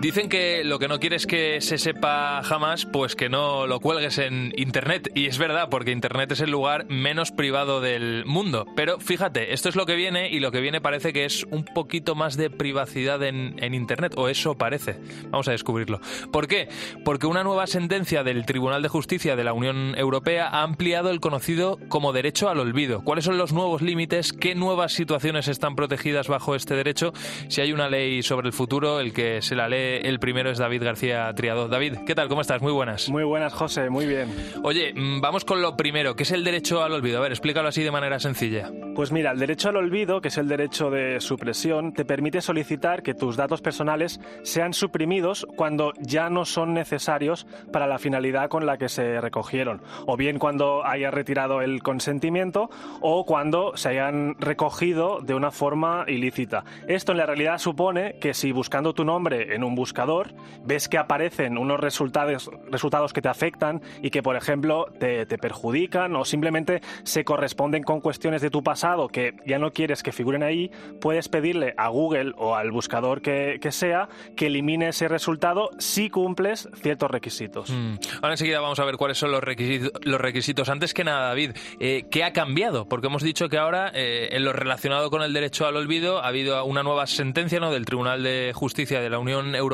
[0.00, 4.18] Dicen que lo que no quieres que se sepa jamás, pues que no lo cuelgues
[4.18, 5.10] en Internet.
[5.16, 8.64] Y es verdad, porque Internet es el lugar menos privado del mundo.
[8.76, 11.64] Pero fíjate, esto es lo que viene y lo que viene parece que es un
[11.64, 15.00] poquito más de privacidad en, en Internet, o eso parece.
[15.30, 16.00] Vamos a descubrirlo.
[16.32, 16.68] ¿Por qué?
[17.04, 21.18] Porque una nueva sentencia del Tribunal de Justicia de la Unión Europea ha ampliado el
[21.18, 23.02] conocido como derecho al olvido.
[23.02, 24.32] ¿Cuáles son los nuevos límites?
[24.32, 27.12] ¿Qué nuevas situaciones están protegidas bajo este derecho?
[27.48, 30.58] Si hay una ley sobre el futuro, el que se la lee el primero es
[30.58, 31.68] David García Triado.
[31.68, 32.28] David, ¿qué tal?
[32.28, 32.62] ¿Cómo estás?
[32.62, 33.08] Muy buenas.
[33.08, 34.28] Muy buenas, José, muy bien.
[34.62, 37.18] Oye, mm, vamos con lo primero, que es el derecho al olvido.
[37.18, 38.70] A ver, explícalo así de manera sencilla.
[38.94, 43.02] Pues mira, el derecho al olvido, que es el derecho de supresión, te permite solicitar
[43.02, 48.66] que tus datos personales sean suprimidos cuando ya no son necesarios para la finalidad con
[48.66, 52.70] la que se recogieron, o bien cuando hayas retirado el consentimiento
[53.00, 56.64] o cuando se hayan recogido de una forma ilícita.
[56.86, 60.98] Esto en la realidad supone que si buscando tu nombre en un buscador, ves que
[60.98, 66.24] aparecen unos resultados, resultados que te afectan y que, por ejemplo, te, te perjudican o
[66.24, 70.70] simplemente se corresponden con cuestiones de tu pasado que ya no quieres que figuren ahí,
[71.00, 76.10] puedes pedirle a Google o al buscador que, que sea que elimine ese resultado si
[76.10, 77.70] cumples ciertos requisitos.
[77.70, 77.94] Mm.
[78.22, 79.92] Ahora enseguida vamos a ver cuáles son los requisitos.
[80.02, 80.68] Los requisitos.
[80.68, 82.88] Antes que nada, David, eh, ¿qué ha cambiado?
[82.88, 86.28] Porque hemos dicho que ahora, eh, en lo relacionado con el derecho al olvido, ha
[86.28, 87.70] habido una nueva sentencia ¿no?
[87.70, 89.67] del Tribunal de Justicia de la Unión Europea.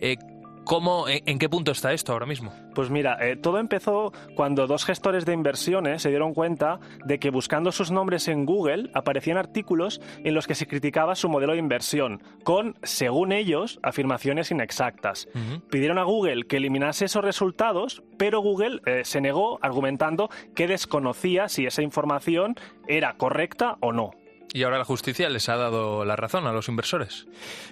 [0.00, 0.16] Eh,
[0.64, 2.52] ¿Cómo, en, qué punto está esto ahora mismo?
[2.74, 7.30] Pues mira, eh, todo empezó cuando dos gestores de inversiones se dieron cuenta de que
[7.30, 11.58] buscando sus nombres en Google aparecían artículos en los que se criticaba su modelo de
[11.58, 15.28] inversión, con, según ellos, afirmaciones inexactas.
[15.70, 21.48] Pidieron a Google que eliminase esos resultados, pero Google eh, se negó argumentando que desconocía
[21.48, 22.54] si esa información
[22.86, 24.12] era correcta o no.
[24.52, 27.26] Y ahora la justicia les ha dado la razón a los inversores.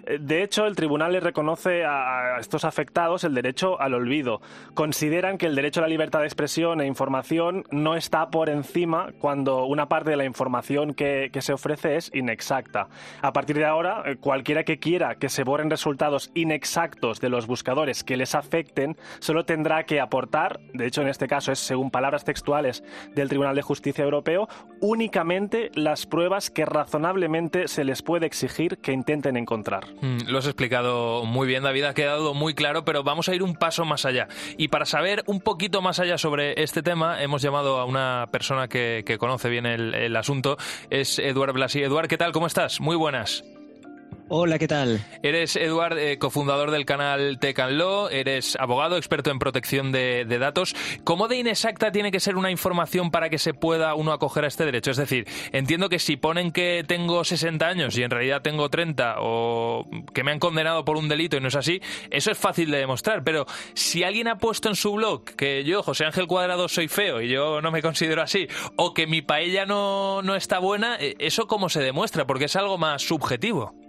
[0.06, 4.40] Eh, de hecho, el tribunal les reconoce a estos afectados el derecho al olvido.
[4.74, 9.12] Consideran que el derecho a la libertad de expresión e información no está por encima
[9.18, 12.88] cuando una parte de la información que, se ofrece es inexacta.
[13.22, 17.46] A partir de ahora, eh, cualquiera que quiera que se borren resultados inexactos de los
[17.46, 21.90] buscadores que les afecten, solo tendrá que aportar, de hecho en este caso es según
[21.90, 22.82] palabras textuales
[23.14, 24.48] del Tribunal de Justicia Europeo,
[24.80, 29.86] únicamente las pruebas que razonablemente se les puede exigir que intenten encontrar.
[30.00, 33.42] Mm, lo has explicado muy bien, David, ha quedado muy claro, pero vamos a ir
[33.42, 34.28] un paso más allá.
[34.56, 38.68] Y para saber un poquito más allá sobre este tema, hemos llamado a una persona
[38.68, 40.56] que, conoce bien el, asunto,
[40.90, 41.82] es Eduard Blasi.
[41.82, 42.32] Eduard, ¿qué tal?
[42.32, 42.80] ¿Cómo estás?
[42.80, 43.44] Muy buenas.
[44.30, 45.02] Hola, ¿qué tal?
[45.22, 50.76] Eres, Eduard, eh, cofundador del canal Tech Law, eres abogado, experto en protección de, datos.
[51.02, 54.48] ¿Cómo de inexacta tiene que ser una información para que se pueda uno acoger a
[54.48, 54.90] este derecho?
[54.90, 59.16] Es decir, entiendo que si ponen que tengo 60 años y en realidad tengo 30
[59.20, 62.70] o que me han condenado por un delito y no es así, eso es fácil
[62.70, 63.24] de demostrar.
[63.24, 67.22] Pero si alguien ha puesto en su blog que yo, José Ángel Cuadrado, soy feo
[67.22, 71.16] y yo no me considero así, o que mi paella no, no está buena, eh,
[71.18, 72.26] ¿eso cómo se demuestra?
[72.26, 73.87] Porque es algo más subjetivo.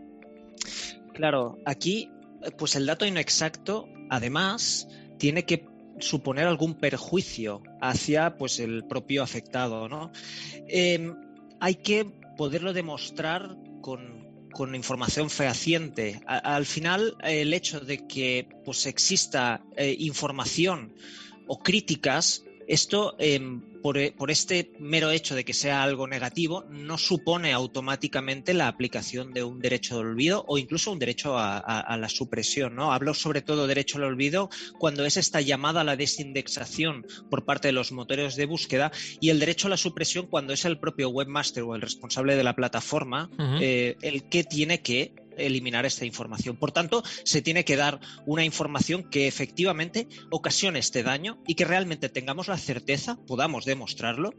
[1.13, 2.09] Claro, aquí,
[2.57, 5.65] pues el dato inexacto, además, tiene que
[5.99, 10.11] suponer algún perjuicio hacia pues el propio afectado, ¿no?
[10.67, 11.15] Em,
[11.59, 12.05] hay que
[12.37, 14.17] poderlo demostrar con,
[14.73, 16.19] información fehaciente.
[16.25, 20.93] al final, el hecho de que pues exista eh, información
[21.47, 23.61] o críticas esto, em,
[23.95, 29.33] e, por, este mero hecho de que sea algo negativo, no supone automáticamente la aplicación
[29.33, 32.75] de un derecho de olvido o incluso un derecho a, la supresión.
[32.75, 32.93] ¿no?
[32.93, 37.69] Hablo sobre todo derecho al olvido cuando es esta llamada a la desindexación por parte
[37.69, 41.09] de los motores de búsqueda y el derecho a la supresión cuando es el propio
[41.09, 46.57] webmaster o el responsable de la plataforma eh, el que tiene que eliminar esta información.
[46.57, 51.65] Por tanto, se tiene que dar una información que efectivamente ocasione este daño y que
[51.65, 54.33] realmente tengamos la certeza, podamos demostrarlo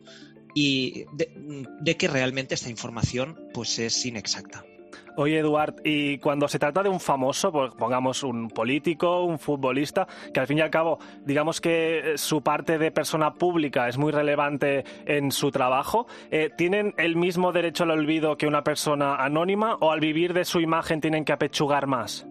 [0.54, 4.64] y de, que realmente esta información pues es inexacta.
[5.20, 10.09] Oye, Eduard, y cuando se trata de un famoso, pues, pongamos un político, un futbolista,
[10.33, 14.12] que al fin y al cabo, digamos que su parte de persona pública es muy
[14.12, 19.76] relevante en su trabajo, eh, ¿tienen el mismo derecho al olvido que una persona anónima
[19.83, 22.26] o al vivir de su imagen tienen que apechugar más?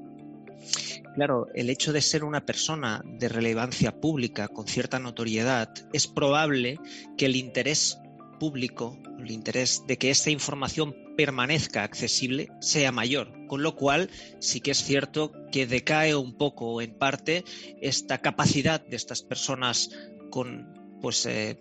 [1.13, 6.79] Claro, el hecho de ser una persona de relevancia pública con cierta notoriedad, es probable
[7.19, 7.99] que el interés
[8.39, 13.45] público, el interés de que esta información permanezca accesible sea mayor.
[13.47, 17.43] Con lo cual, sí que es cierto que decae un poco, en parte,
[17.81, 19.89] esta capacidad de estas personas
[20.29, 21.59] con pues eh,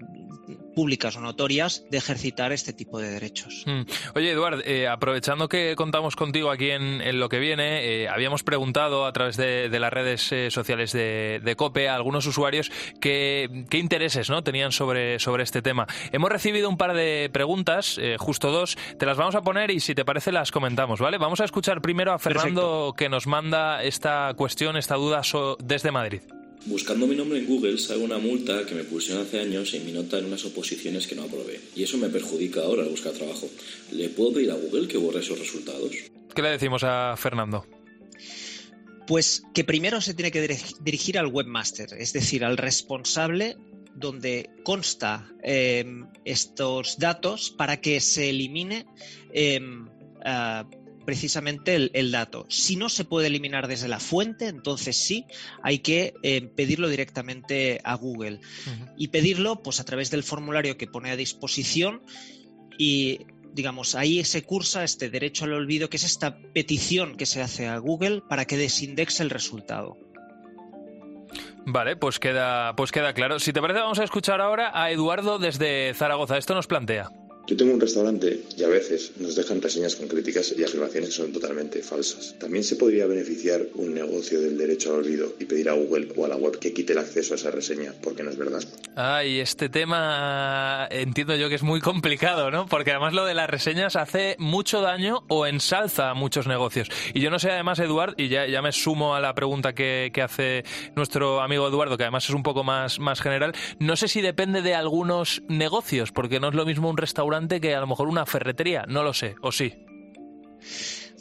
[0.78, 3.64] públicas o notorias de ejercitar este tipo de derechos.
[3.66, 3.82] Mm.
[4.14, 9.04] Oye, Eduard, eh, aprovechando que contamos contigo aquí en, lo que viene, eh, habíamos preguntado
[9.04, 14.44] a través de, las redes sociales de, COPE a algunos usuarios qué, intereses ¿no?
[14.44, 15.88] tenían sobre, sobre este tema.
[16.12, 19.96] Hemos recibido un par de preguntas, justo dos, te las vamos a poner y si
[19.96, 21.18] te parece las comentamos, ¿vale?
[21.18, 25.22] Vamos a escuchar primero a Fernando que nos manda esta cuestión, esta duda
[25.58, 26.20] desde Madrid.
[26.66, 29.92] Buscando mi nombre en Google salgo una multa que me pusieron hace años en mi
[29.92, 31.60] nota en unas oposiciones que no aprobé.
[31.74, 33.48] Y eso me perjudica ahora al buscar trabajo.
[33.92, 35.92] ¿Le puedo pedir a Google que borre esos resultados?
[36.34, 37.66] ¿Qué le decimos a Fernando?
[39.06, 43.56] Pues que primero se tiene que dirigir al webmaster, es decir, al responsable
[43.94, 48.86] donde consta em, estos datos para que se elimine
[49.32, 49.88] em,
[51.08, 52.44] precisamente el, dato.
[52.50, 55.24] Si no se puede eliminar desde la fuente, entonces sí,
[55.62, 58.40] hay que eh, pedirlo directamente a Google.
[58.98, 62.02] Y pedirlo pues a través del formulario que pone a disposición
[62.76, 63.20] y
[63.54, 67.66] digamos, ahí se cursa este derecho al olvido, que es esta petición que se hace
[67.66, 69.96] a Google para que desindexe el resultado.
[71.64, 73.38] Vale, pues queda, pues queda claro.
[73.38, 76.36] Si te parece, vamos a escuchar ahora a Eduardo desde Zaragoza.
[76.36, 77.08] Esto nos plantea.
[77.48, 81.14] Yo tengo un restaurante y a veces nos dejan reseñas con críticas y afirmaciones que
[81.14, 82.34] son totalmente falsas.
[82.38, 86.26] También se podría beneficiar un negocio del derecho al olvido y pedir a Google o
[86.26, 88.62] a la web que quite el acceso a esa reseña, porque no es verdad.
[88.96, 92.66] Ay, este tema entiendo yo que es muy complicado, ¿no?
[92.66, 96.90] Porque además lo de las reseñas hace mucho daño o ensalza a muchos negocios.
[97.14, 100.11] Y yo no sé, además, Eduard, y ya, ya me sumo a la pregunta que,
[100.12, 100.64] que hace
[100.96, 104.61] nuestro amigo Eduardo, que además es un poco más, más general, no sé si depende
[104.61, 108.27] de algunos negocios, porque no es lo mismo un restaurante que a lo mejor una
[108.27, 109.72] ferretería, no lo sé, o sí.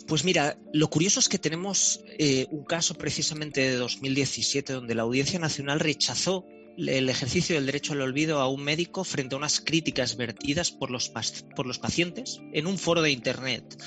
[0.08, 5.04] Pues mira, lo curioso es que tenemos eh, un caso precisamente de 2017 donde la
[5.04, 6.46] Audiencia Nacional rechazó
[6.78, 10.92] el ejercicio del derecho al olvido a un médico frente a unas críticas vertidas por
[10.92, 11.12] los,
[11.56, 13.84] por los pacientes en un foro de Internet.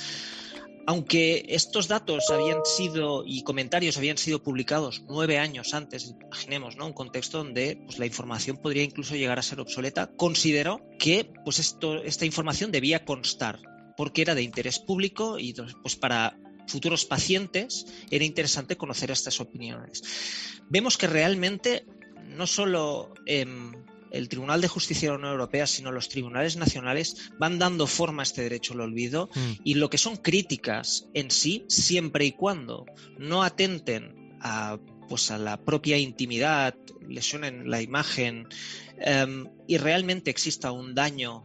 [0.90, 6.86] Aunque estos datos habían sido y comentarios habían sido publicados nueve años antes, imaginemos, ¿no?
[6.86, 11.60] Un contexto donde pues, la información podría incluso llegar a ser obsoleta, consideró que pues,
[11.60, 13.60] esto, esta información debía constar
[13.96, 20.02] porque era de interés público y pues para futuros pacientes era interesante conocer estas opiniones.
[20.70, 21.86] Vemos que realmente
[22.26, 23.74] no solo em,
[24.10, 28.22] el Tribunal de Justicia de la Unión Europea, sino los tribunales nacionales van dando forma
[28.22, 29.52] a este derecho al olvido mm.
[29.64, 32.86] y lo que son críticas en sí, siempre y cuando
[33.18, 36.74] no atenten a, pues a la propia intimidad,
[37.08, 38.48] lesionen la imagen
[38.98, 41.42] em, y realmente exista un daño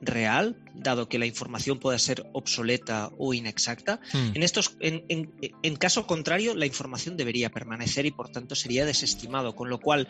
[0.00, 4.00] real, dado que la información puede ser obsoleta o inexacta.
[4.12, 4.36] Mm.
[4.36, 9.56] En, estos, en, en, caso contrario, la información debería permanecer y por tanto sería desestimado,
[9.56, 10.08] con lo cual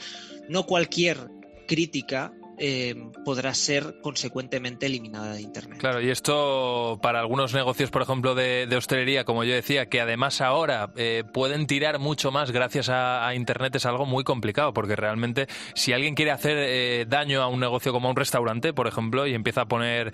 [0.49, 1.31] no cualquier
[1.69, 2.95] crítica eh,
[3.25, 5.79] podrá ser consecuentemente eliminada de Internet.
[5.79, 10.41] Claro, y esto para algunos negocios, por ejemplo, de, hostelería, como yo decía, que además
[10.41, 15.47] ahora eh, pueden tirar mucho más gracias a, Internet, es algo muy complicado, porque realmente
[15.75, 19.35] si alguien quiere hacer eh, daño a un negocio como un restaurante, por ejemplo, y
[19.35, 20.13] empieza a poner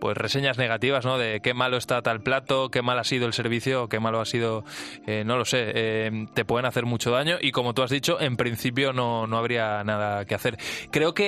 [0.00, 1.18] pues reseñas negativas, ¿no?
[1.18, 4.26] De qué malo está tal plato, qué mal ha sido el servicio, qué malo ha
[4.26, 4.64] sido,
[5.06, 8.92] no lo sé, te pueden hacer mucho daño y como tú has dicho, en principio
[8.92, 10.58] no, no habría nada que hacer.
[10.90, 11.23] Creo que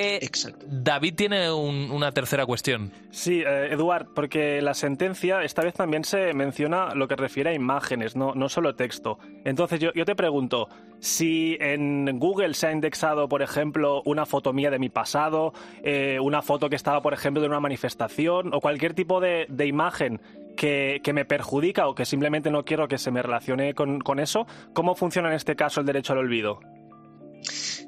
[0.67, 2.93] David tiene una tercera cuestión.
[3.11, 7.55] Sí, eh, Eduard, porque la sentencia esta vez también se menciona lo que refiere a
[7.55, 9.19] imágenes, no, no solo texto.
[9.45, 10.69] Entonces yo, te pregunto,
[11.01, 16.19] si en Google se ha indexado, por ejemplo, una foto mía de mi pasado, eh,
[16.21, 20.21] una foto que estaba, por ejemplo, de una manifestación o cualquier tipo de, imagen
[20.57, 24.47] que, me perjudica o que simplemente no quiero que se me relacione con, con, eso,
[24.73, 26.61] ¿cómo funciona en este caso el derecho al olvido?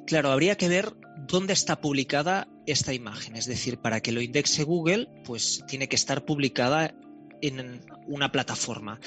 [0.06, 0.92] Claro, habría que ver
[1.28, 3.36] dónde está publicada esta imagen.
[3.36, 6.94] Es decir, para que lo indexe Google, pues tiene que estar publicada
[7.40, 9.00] en una plataforma.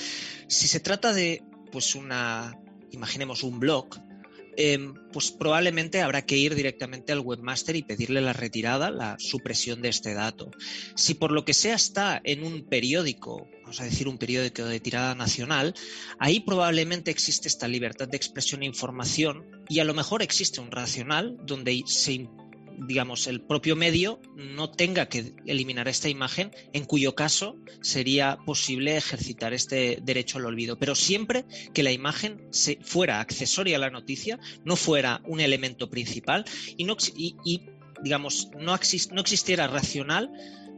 [0.47, 2.57] Si se trata de, pues una,
[2.91, 3.88] imaginemos un blog,
[4.57, 9.81] em, pues probablemente habrá que ir directamente al webmaster y pedirle la retirada, la supresión
[9.81, 10.51] de este dato.
[10.95, 14.81] Si por lo que sea está en un periódico vamos a decir, un periódico de
[14.81, 15.73] tirada nacional,
[16.19, 20.71] ahí probablemente existe esta libertad de expresión e información y a lo mejor existe un
[20.71, 22.27] racional donde se
[22.77, 28.97] digamos, el propio medio no tenga que eliminar esta imagen, en cuyo caso sería posible
[28.97, 30.77] ejercitar este derecho al olvido.
[30.77, 35.89] Pero siempre que la imagen se, fuera accesoria a la noticia, no fuera un elemento
[35.89, 36.45] principal
[36.77, 37.65] y, no, y,
[38.03, 38.77] digamos, no,
[39.12, 40.31] no existiera racional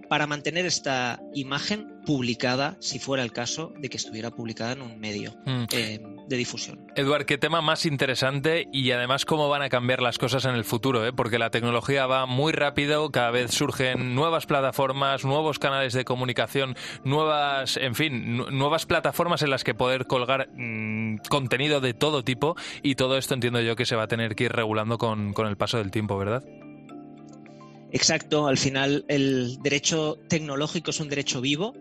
[0.09, 4.99] para mantener esta imagen publicada, si fuera el caso de que estuviera publicada en un
[4.99, 5.63] medio mm.
[5.71, 6.87] eh, de difusión.
[6.95, 10.63] Eduard, qué tema más interesante y además cómo van a cambiar las cosas en el
[10.63, 11.13] futuro, ¿eh?
[11.13, 16.75] porque la tecnología va muy rápido, cada vez surgen nuevas plataformas, nuevos canales de comunicación,
[17.03, 22.55] nuevas, en fin, nuevas plataformas en las que poder colgar mm, contenido de todo tipo
[22.81, 25.47] y todo esto entiendo yo que se va a tener que ir regulando con, con
[25.47, 26.43] el paso del tiempo, ¿verdad?
[27.93, 31.75] Exacto, al final el derecho tecnológico es un derecho vivo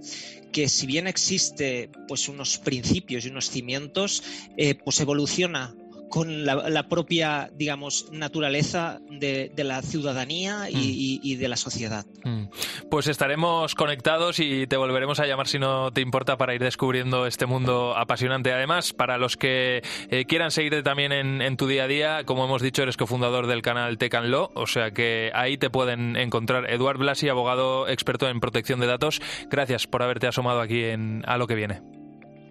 [0.53, 4.22] que si bien existe pues unos principios y unos cimientos,
[4.59, 5.75] eh, pues evoluciona
[6.12, 10.77] con la, propia, digamos, naturaleza de, la ciudadanía mm.
[10.77, 12.05] y, de la sociedad.
[12.22, 12.48] Mm.
[12.90, 17.27] Pues estaremos conectados y te volveremos a llamar si no te importa para ir descubriendo
[17.27, 18.53] este mundo apasionante.
[18.53, 22.61] Además, para los que eh, quieran seguirte también en, tu día a día, como hemos
[22.61, 23.96] dicho, eres cofundador del canal
[24.31, 26.70] Law, o sea que ahí te pueden encontrar.
[26.70, 31.38] Eduard Blasi, abogado experto en protección de datos, gracias por haberte asomado aquí en A
[31.38, 32.02] lo que viene.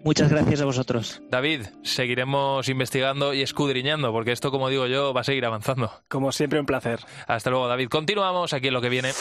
[0.04, 1.22] Muchas gracias a vosotros.
[1.30, 5.92] David, seguiremos investigando y escudriñando, porque esto, como digo yo, va a seguir avanzando.
[6.08, 7.00] Como siempre, un placer.
[7.28, 7.88] Hasta luego, David.
[7.88, 9.12] Continuamos aquí en lo que viene.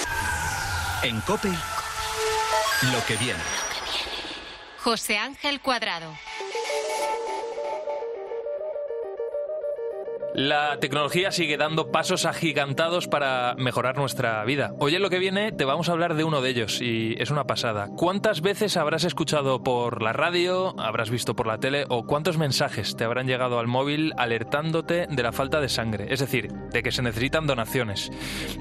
[1.03, 1.49] En COPE.
[1.49, 3.39] Lo que viene.
[4.79, 6.11] José Ángel Cuadrado.
[10.33, 14.73] La tecnología sigue dando pasos agigantados para mejorar nuestra vida.
[14.79, 17.31] Hoy en lo que viene te vamos a hablar de uno de ellos y es
[17.31, 17.89] una pasada.
[17.97, 22.95] ¿Cuántas veces habrás escuchado por la radio, habrás visto por la tele o cuántos mensajes
[22.95, 26.07] te habrán llegado al móvil alertándote de la falta de sangre?
[26.13, 28.09] Es decir, de que se necesitan donaciones.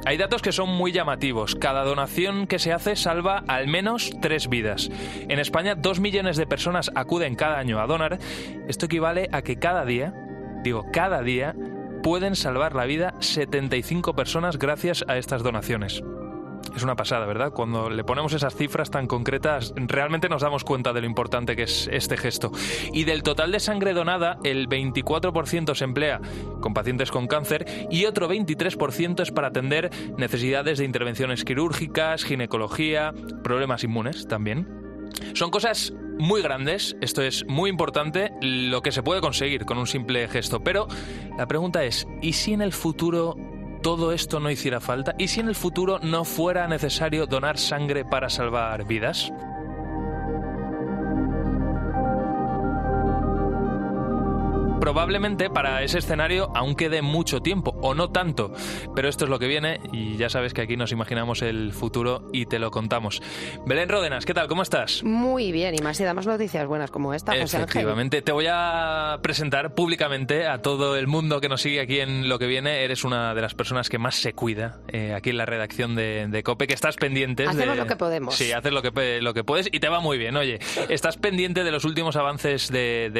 [0.07, 1.55] Hay datos que son muy llamativos.
[1.55, 4.91] Cada donación que se hace salva al menos tres vidas.
[5.29, 8.19] En España, dos millones de personas acuden cada año a donar.
[8.67, 10.27] Esto equivale a que cada día
[10.63, 11.55] digo, cada día
[12.03, 16.03] pueden salvar la vida 75 personas gracias a estas donaciones.
[16.75, 17.53] Es una pasada, ¿verdad?
[17.53, 21.65] Cuando le ponemos esas cifras tan concretas, realmente nos damos cuenta de lo importante que
[21.65, 22.53] es este gesto.
[22.93, 26.21] Y del total de sangre donada, el 24% se emplea
[26.61, 33.13] con pacientes con cáncer y otro 23% es para atender necesidades de intervenciones quirúrgicas, ginecología,
[33.43, 34.69] problemas inmunes también.
[35.35, 39.87] Son cosas muy grandes, esto es muy importante, lo que se puede conseguir con un
[39.87, 40.61] simple gesto.
[40.61, 40.87] Pero
[41.37, 43.37] la pregunta es, ¿y si en el futuro
[43.83, 45.15] todo esto no hiciera falta?
[45.19, 49.33] ¿Y si en el futuro no fuera necesario donar sangre para salvar vidas?
[54.81, 58.55] Probablemente para ese escenario aún quede mucho tiempo, o no tanto,
[58.97, 62.31] pero esto es lo que viene y ya sabes que aquí nos imaginamos el futuro
[62.33, 63.21] y te lo contamos.
[63.67, 64.49] Belén Ródenas, ¿qué tal?
[64.49, 65.05] ¿Cómo estás?
[65.05, 67.65] Muy bien, y más y damos noticias buenas como esta, José Ángel.
[67.65, 72.31] Efectivamente, te voy a presentar públicamente a todo el mundo que nos sigue aquí en
[72.31, 72.83] lo que viene.
[72.83, 76.43] Eres una de las personas que más se cuida eh, aquí en la redacción de,
[76.43, 77.45] COPE, que estás pendiente.
[77.45, 77.83] Hacemos de...
[77.83, 78.35] lo que podemos.
[78.35, 80.39] Sí, haces lo que, lo que puedes y te va muy bien.
[80.39, 80.59] Oye,
[80.89, 83.11] estás pendiente de los últimos avances de,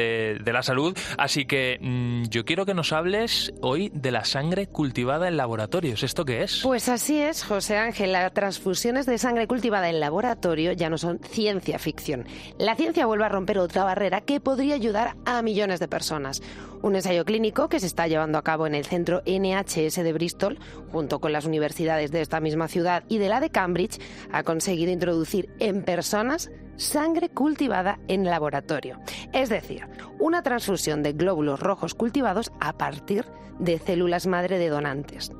[0.43, 4.23] de la salud, así que que mm, yo quiero que nos hables hoy de la
[4.23, 6.01] sangre cultivada en laboratorios.
[6.01, 6.61] ¿Esto qué es?
[6.63, 8.13] Pues así es, José Ángel.
[8.13, 12.25] Las transfusiones de sangre cultivada en laboratorio ya no son ciencia ficción.
[12.57, 16.41] La ciencia vuelve a romper otra barrera que podría ayudar a millones de personas.
[16.81, 20.57] Un ensayo clínico que se está llevando a cabo en el centro NHS de Bristol,
[20.89, 23.99] junto con las universidades de esta misma ciudad y de la de Cambridge,
[24.31, 26.49] ha conseguido introducir en personas
[26.81, 28.99] sangre cultivada en laboratorio.
[29.33, 29.87] Es decir,
[30.19, 33.25] una transfusión de glóbulos rojos cultivados a partir
[33.59, 35.31] de células madre de donantes.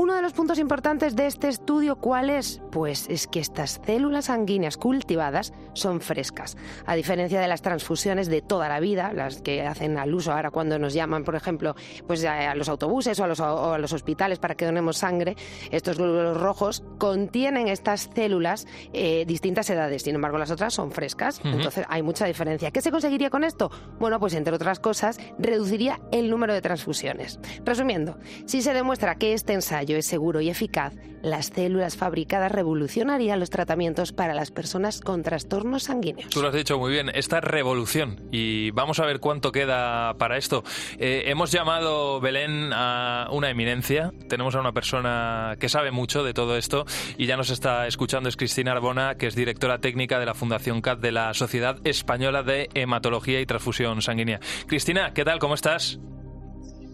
[0.00, 2.62] Uno de los puntos importantes de este estudio, ¿cuál es?
[2.70, 6.56] Pues es que estas células sanguíneas cultivadas son frescas.
[6.86, 10.52] A diferencia de las transfusiones de toda la vida, las que hacen al uso ahora
[10.52, 11.74] cuando nos llaman, por ejemplo,
[12.06, 15.36] pues a los autobuses o a los, a los hospitales para que donemos sangre,
[15.72, 20.02] estos glóbulos rojos contienen estas células eh, distintas edades.
[20.02, 21.40] Sin embargo, las otras son frescas.
[21.42, 22.70] Entonces hay mucha diferencia.
[22.70, 23.72] ¿Qué se conseguiría con esto?
[23.98, 27.40] Bueno, pues entre otras cosas, reduciría el número de transfusiones.
[27.64, 33.40] Resumiendo, si se demuestra que este ensayo es seguro y eficaz, las células fabricadas revolucionarían
[33.40, 36.30] los tratamientos para las personas con trastornos sanguíneos.
[36.30, 38.20] Tú lo has dicho muy bien, esta revolución.
[38.30, 40.62] Y vamos a ver cuánto queda para esto.
[40.98, 44.12] Eh, hemos llamado, Belén, a una eminencia.
[44.28, 46.86] Tenemos a una persona que sabe mucho de todo esto
[47.16, 48.28] y ya nos está escuchando.
[48.28, 52.42] Es Cristina Arbona, que es directora técnica de la Fundación CAT de la Sociedad Española
[52.42, 54.40] de Hematología y Transfusión Sanguínea.
[54.66, 55.38] Cristina, ¿qué tal?
[55.38, 55.98] ¿Cómo estás?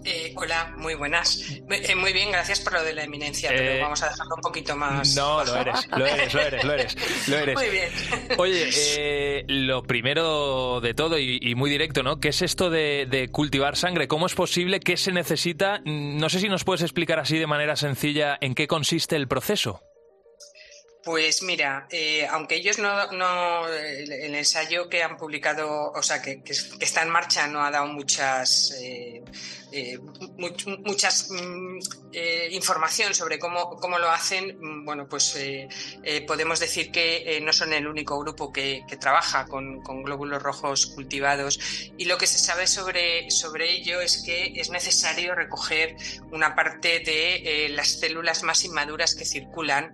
[0.07, 1.41] Eh, hola, muy buenas.
[1.71, 4.43] Eh, muy bien, gracias por lo de la eminencia, pero Eh, vamos a dejarlo un
[4.43, 5.15] poquito más.
[5.17, 7.29] No, lo eres, lo eres, lo eres, lo eres.
[7.29, 7.55] Lo eres.
[7.57, 7.89] Muy bien.
[8.37, 12.21] Oye, eh, lo primero de todo y, y muy directo, ¿no?
[12.21, 14.07] ¿Qué es esto de, de cultivar sangre?
[14.07, 14.79] ¿Cómo es posible?
[14.81, 15.81] ¿Qué se necesita?
[15.85, 19.81] No sé si nos puedes explicar así de manera sencilla en qué consiste el proceso.
[21.03, 26.23] Pues mira, eh, aunque ellos no, no el, el ensayo que han publicado, o sea,
[26.23, 29.23] que, que es- que está en marcha, no ha dado muchas eh,
[29.77, 29.99] eh,
[30.39, 31.79] much- muchas mm,
[32.13, 34.57] eh, información sobre cómo, cómo lo hacen.
[34.61, 35.69] mm, Bueno, pues eh,
[36.05, 41.59] eh, podemos decir que no son el único grupo que, trabaja con, glóbulos rojos cultivados
[41.99, 45.97] y lo que se sabe sobre, sobre ello es que es necesario recoger
[46.31, 49.93] una parte de las células más inmaduras que circulan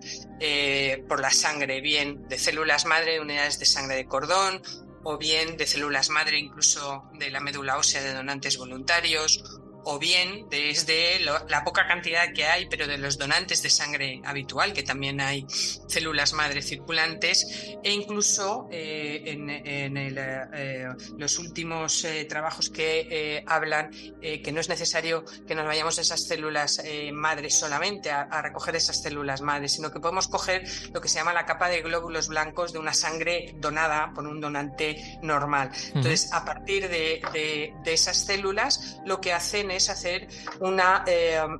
[1.07, 4.61] por la sangre, bien de células madre, de unidades de sangre de cordón,
[5.03, 9.43] o bien de células madre incluso de la médula ósea de donantes voluntarios,
[9.83, 14.21] o bien desde lo- la poca cantidad que hay, pero de los donantes de sangre
[14.25, 15.45] habitual, que también hay
[15.87, 17.45] células madre circulantes,
[17.83, 24.41] e incluso eh, en, en el, eh, los últimos eh, trabajos que eh, hablan eh,
[24.41, 28.41] que no es necesario que nos vayamos a esas células eh, madres solamente a, a
[28.41, 30.63] recoger esas células madres, sino que podemos coger
[30.93, 34.39] lo que se llama la capa de glóbulos blancos de una sangre donada por un
[34.39, 35.71] donante normal.
[35.87, 40.27] Entonces, a partir de, de- de esas células, lo que hacen es hacer
[40.59, 40.79] un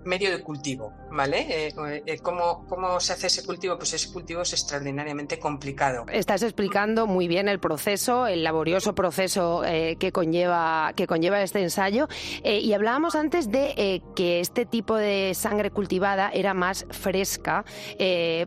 [0.03, 1.74] medio de cultivo, ¿vale?
[2.22, 3.78] ¿cómo, ¿Cómo se hace ese cultivo?
[3.78, 6.05] Pues ese cultivo es extraordinariamente complicado.
[6.12, 12.07] Estás explicando muy bien el proceso, el laborioso proceso que, conlleva, que conlleva este ensayo.
[12.43, 17.66] y hablábamos antes de que este tipo de sangre cultivada era más fresca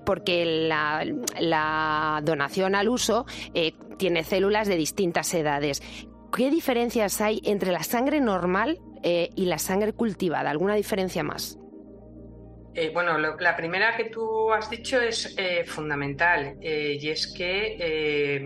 [0.05, 3.27] porque la, donación al uso
[3.97, 5.83] tiene células de distintas edades.
[6.35, 10.51] ¿Qué diferencias hay entre la sangre normal eh, y la sangre cultivada?
[10.51, 11.59] ¿Alguna diferencia más?
[12.75, 18.43] Eh, bueno, la primera que tú has dicho es eh, fundamental y es que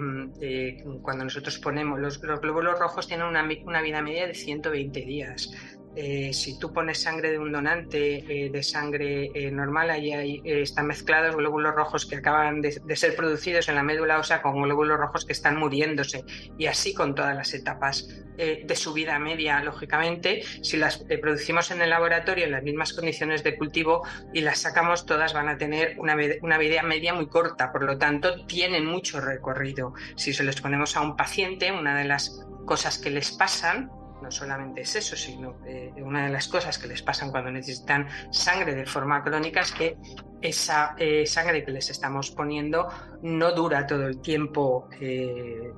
[1.00, 5.50] cuando nosotros ponemos los, glóbulos rojos tienen una, una, vida media de 120 días.
[5.96, 10.86] Eh, si tú pones sangre de un donante eh, de sangre eh, normal, ahí, están
[10.86, 15.24] mezclados glóbulos rojos que acaban de, ser producidos en la médula ósea con glóbulos rojos
[15.24, 16.24] que están muriéndose.
[16.56, 18.08] Y así con todas las etapas
[18.38, 23.42] de su vida media, lógicamente, si las producimos en el laboratorio en las mismas condiciones
[23.42, 27.72] de cultivo y las sacamos, todas van a tener una, una vida media muy corta.
[27.72, 29.92] Por lo tanto, tienen mucho recorrido.
[30.14, 33.90] Si se los ponemos a un paciente, una de las cosas que les pasan
[34.28, 38.06] no solamente es eso, sino que una de las cosas que les pasan cuando necesitan
[38.30, 39.96] sangre de forma crónica es que
[40.42, 42.86] esa eh, sangre que les estamos poniendo
[43.22, 45.72] no dura todo el tiempo eh,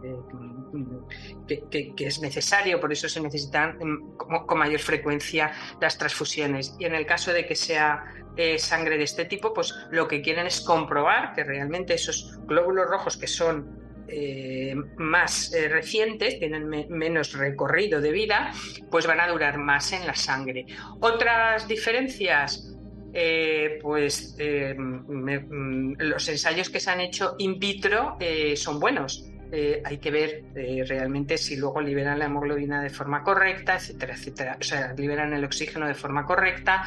[1.49, 6.75] eh, que, es necesario, por eso se necesitan mm, con, mayor frecuencia las transfusiones.
[6.81, 8.03] Y en el caso de que sea
[8.59, 13.17] sangre de este tipo, pues lo que quieren es comprobar que realmente esos glóbulos rojos
[13.17, 18.51] que son eh, más eh, recientes, tienen menos recorrido de vida,
[18.91, 20.67] pues van a durar más en la sangre.
[21.01, 22.75] Otras diferencias,
[23.13, 28.17] eh, pues mm, los ensayos que se han hecho in vitro
[28.57, 29.27] son buenos.
[29.85, 30.45] hay que ver
[30.89, 34.57] realmente si luego liberan la hemoglobina de forma correcta, etcétera, etcétera.
[34.61, 36.85] O sea, liberan el oxígeno de forma correcta,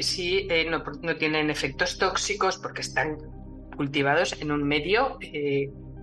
[0.00, 3.16] si no, no, tienen efectos tóxicos porque están
[3.76, 5.18] cultivados en un medio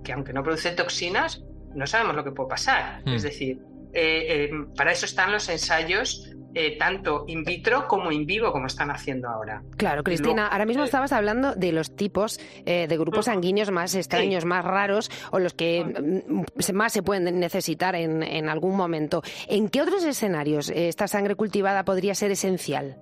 [0.04, 1.44] que aunque no produce toxinas,
[1.74, 3.02] no sabemos lo que puede pasar.
[3.06, 3.14] Hmm.
[3.14, 3.60] Es decir,
[3.94, 8.68] eh, eh, para eso están los ensayos eh, tanto in vitro como in vivo, como
[8.68, 9.64] están haciendo ahora.
[9.76, 14.64] Claro, Cristina, ahora mismo estabas hablando de los tipos de grupos sanguíneos más extraños, más
[14.64, 19.24] raros, o los que mm, más se pueden necesitar en, en algún momento.
[19.48, 22.98] ¿En qué otros escenarios esta sangre cultivada podría ser esencial?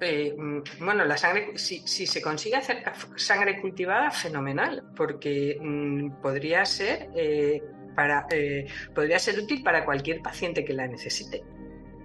[0.00, 2.82] Eh, mm, bueno, la sangre, si, se consigue hacer
[3.16, 7.62] sangre cultivada, fenomenal, porque mm, podría ser eh,
[7.94, 11.42] para eh, podría ser útil para cualquier paciente que la necesite.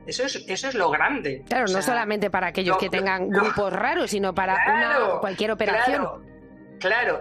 [0.05, 1.43] Eso es, eso es lo grande.
[1.47, 6.01] Claro, no solamente para aquellos que tengan grupos raros, sino para cualquier operación.
[6.01, 6.34] Claro,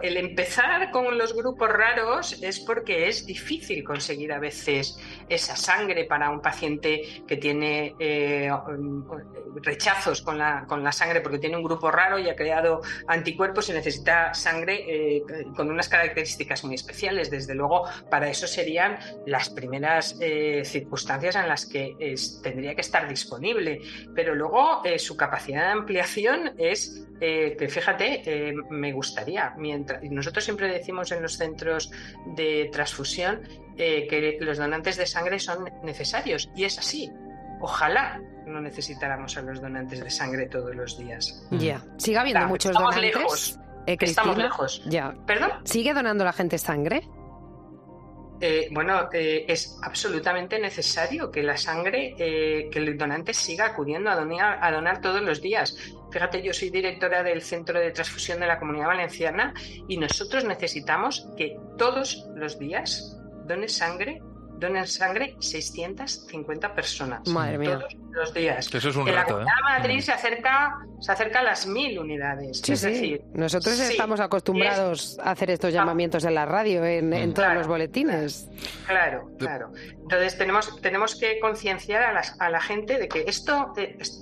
[0.02, 4.98] el empezar con los grupos raros es porque es difícil conseguir a veces
[5.28, 8.50] esa sangre para un paciente que tiene eh,
[9.62, 13.68] rechazos con la, con la sangre porque tiene un grupo raro y ha creado anticuerpos
[13.70, 14.84] y necesita sangre
[15.16, 15.22] eh,
[15.56, 17.30] con unas características muy especiales.
[17.30, 21.96] Desde luego, para eso serían las primeras eh, circunstancias en las que
[22.42, 23.80] tendría que estar disponible.
[24.14, 31.12] Pero luego su capacidad de ampliación es que, fíjate, me gustaría mientras, nosotros siempre decimos
[31.12, 31.90] en los centros
[32.26, 33.42] de transfusión
[33.76, 37.10] eh, que los donantes de sangre son necesarios y es así.
[37.60, 41.46] Ojalá no necesitáramos a los donantes de sangre todos los días.
[41.52, 43.00] Ya, sigue habiendo muchos donantes.
[43.00, 43.58] Lejos.
[43.86, 44.82] Eh, estamos lejos.
[44.86, 45.14] Ya.
[45.26, 45.50] ¿Perdón?
[45.64, 47.08] ¿Sigue donando la gente sangre?
[48.40, 54.58] Eh, bueno, es absolutamente necesario que la sangre, que el donante siga acudiendo a donar,
[54.60, 55.76] a donar todos los días.
[56.10, 59.54] Fíjate, yo soy directora del Centro de Transfusión de la Comunidad Valenciana
[59.88, 64.20] y nosotros necesitamos que todos los días donen sangre
[64.58, 67.28] donan sangre 650 personas.
[67.28, 67.78] Madre mía.
[67.78, 68.72] Todos los días.
[68.72, 71.98] Eso es un en la Comunidad de Madrid se acerca, se acerca a las mil
[71.98, 72.60] unidades.
[72.60, 72.86] Sí, es sí.
[72.86, 78.48] decir, nosotros estamos acostumbrados a hacer estos llamamientos en la radio, en, todos los boletines.
[78.86, 79.72] Claro, claro.
[80.02, 83.72] Entonces tenemos, tenemos que concienciar a, a, la gente de que esto,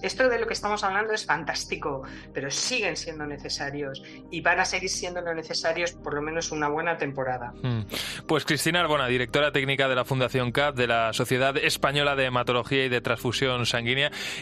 [0.02, 4.64] esto de lo que estamos hablando es fantástico, pero siguen siendo necesarios y van a
[4.64, 7.52] seguir siendo necesarios por lo menos una buena temporada.
[7.62, 7.82] Hmm.
[8.26, 12.84] Pues Cristina Arbona, directora técnica de la Fundación CAP, de la Sociedad Española de Hematología
[12.84, 13.81] y de Transfusión Sanguínea.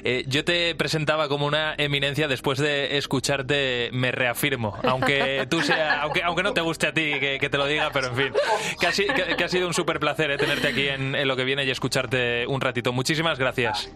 [0.04, 6.02] Eh, yo te presentaba como una eminencia, después de escucharte me reafirmo, aunque tú sea,
[6.02, 8.32] aunque, aunque no te guste a ti que, te lo diga, pero en fin,
[8.78, 12.46] que ha, sido un súper placer eh, tenerte aquí en, lo que viene y escucharte
[12.46, 12.92] un ratito.
[12.92, 13.90] Muchísimas gracias.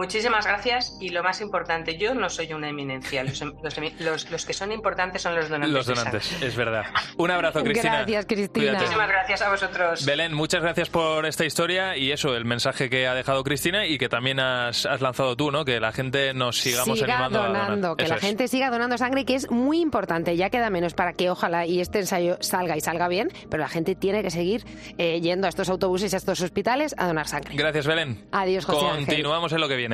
[0.00, 4.54] Muchísimas gracias y lo más importante, yo no soy una eminencia, los, los, los, que
[4.54, 5.74] son importantes son los donantes.
[5.74, 6.86] Los donantes, es verdad.
[7.18, 7.96] Un abrazo, Cristina.
[7.96, 8.72] Gracias, Cristina.
[8.72, 10.06] Muchísimas gracias a vosotros.
[10.06, 13.98] Belén, muchas gracias por esta historia y eso, el mensaje que ha dejado Cristina y
[13.98, 15.66] que también has, has lanzado tú, ¿no?
[15.66, 17.96] Que la gente nos sigamos siga animando donando, a donar.
[17.98, 18.22] que Eso la es.
[18.22, 20.34] gente siga donando sangre, que es muy importante.
[20.34, 23.68] Ya queda menos para que ojalá y este ensayo salga y salga bien, pero la
[23.68, 24.64] gente tiene que seguir
[24.96, 27.54] eh, yendo a estos autobuses y a estos hospitales a donar sangre.
[27.54, 28.24] Gracias, Belén.
[28.32, 29.06] Adiós, José Ángel.
[29.06, 29.89] Continuamos en lo que viene.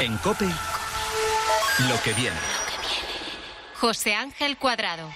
[0.00, 0.46] En COPE,
[1.88, 2.36] lo que viene.
[3.80, 5.08] José Ángel Cuadrado.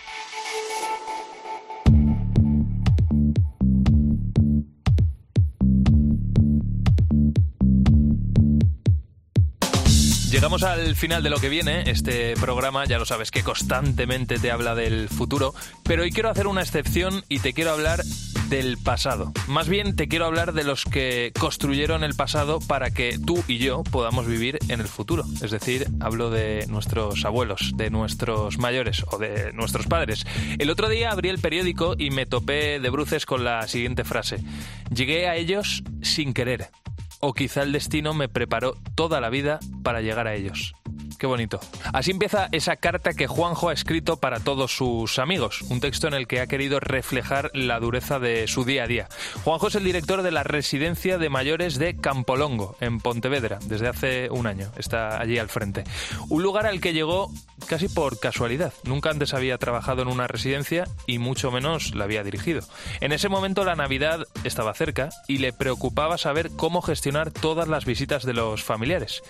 [10.39, 11.91] Llegamos al final de lo que viene.
[11.91, 16.47] Este programa, ya lo sabes, que constantemente te habla del futuro, pero hoy quiero hacer
[16.47, 18.05] una excepción y te quiero hablar
[18.49, 19.32] del pasado.
[19.49, 23.59] Más bien te quiero hablar de los que construyeron el pasado para que tú y
[23.59, 25.24] yo podamos vivir en el futuro.
[25.43, 30.24] Es decir, hablo de nuestros abuelos, de nuestros mayores o de nuestros padres.
[30.61, 34.39] El otro día abrí el periódico y me topé de bruces con la siguiente frase.
[34.95, 36.70] Llegué a ellos sin querer.
[37.21, 40.75] O quizá el destino me preparó toda la vida para llegar a ellos.
[41.19, 41.59] Qué bonito.
[41.93, 46.14] Así empieza esa carta que Juanjo ha escrito para todos sus amigos, un texto en
[46.14, 49.09] el que ha querido reflejar la dureza de su día a día.
[49.43, 54.31] Juanjo es el director de la residencia de mayores de Campolongo, en Pontevedra, desde hace
[54.31, 54.71] un año.
[54.79, 55.83] Está allí al frente.
[56.29, 57.33] Un lugar al que llegó
[57.66, 58.73] casi por casualidad.
[58.85, 62.62] Nunca antes había trabajado en una residencia y mucho menos la había dirigido.
[63.01, 67.85] En ese momento la Navidad estaba cerca y le preocupaba saber cómo gestionar todas las
[67.85, 69.23] visitas de los familiares.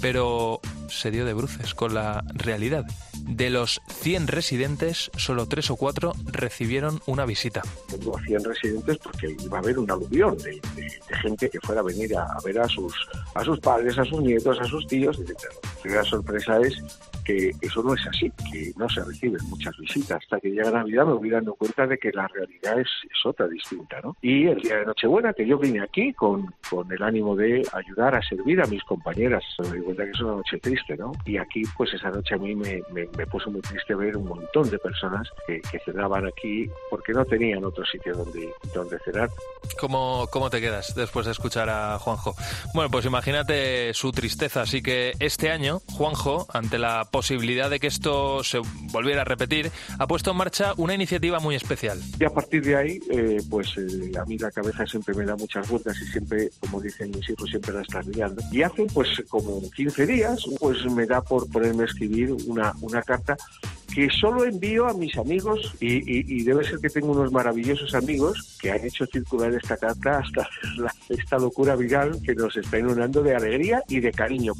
[0.00, 2.84] Pero se dio de bruces con la realidad.
[3.20, 7.62] De los 100 residentes, solo 3 o 4 recibieron una visita.
[7.88, 10.60] Tengo 100 residentes porque iba a haber un aluvión de
[11.22, 12.94] gente que fuera a venir a, a ver a sus,
[13.34, 15.38] a sus padres, a sus nietos, a sus tíos, etc.
[15.62, 16.82] La primera sorpresa es
[17.26, 20.18] que eso no es así, que no se reciben muchas visitas.
[20.22, 23.48] Hasta que llega Navidad me voy dando cuenta de que la realidad es, es otra
[23.48, 24.00] distinta.
[24.02, 24.16] ¿no?
[24.22, 28.14] Y el día de Nochebuena, que yo vine aquí con, con el ánimo de ayudar
[28.14, 31.12] a servir a mis compañeras, me di cuenta que es una noche triste, ¿no?
[31.24, 34.26] Y aquí, pues esa noche a mí me, me, me puso muy triste ver un
[34.26, 39.28] montón de personas que, que cenaban aquí porque no tenían otro sitio donde, donde cenar.
[39.80, 42.34] ¿Cómo, ¿Cómo te quedas después de escuchar a Juanjo?
[42.74, 44.62] Bueno, pues imagínate su tristeza.
[44.62, 48.60] Así que este año, Juanjo, ante la posibilidad de que esto se
[48.92, 51.98] volviera a repetir, ha puesto en marcha una iniciativa muy especial.
[52.20, 55.34] Y a partir de ahí, eh, pues eh, a mí la cabeza siempre me da
[55.34, 58.42] muchas vueltas y siempre, como dicen mis hijos, siempre la estás liando.
[58.52, 63.00] Y hace pues como 15 días, pues me da por ponerme a escribir una, una
[63.02, 63.34] carta
[63.94, 67.94] que solo envío a mis amigos y, y- y debe ser que tengo unos maravillosos
[67.94, 70.46] amigos que han hecho circular esta carta hasta
[70.76, 74.52] la- esta locura viral que nos está inundando de alegría y de cariño.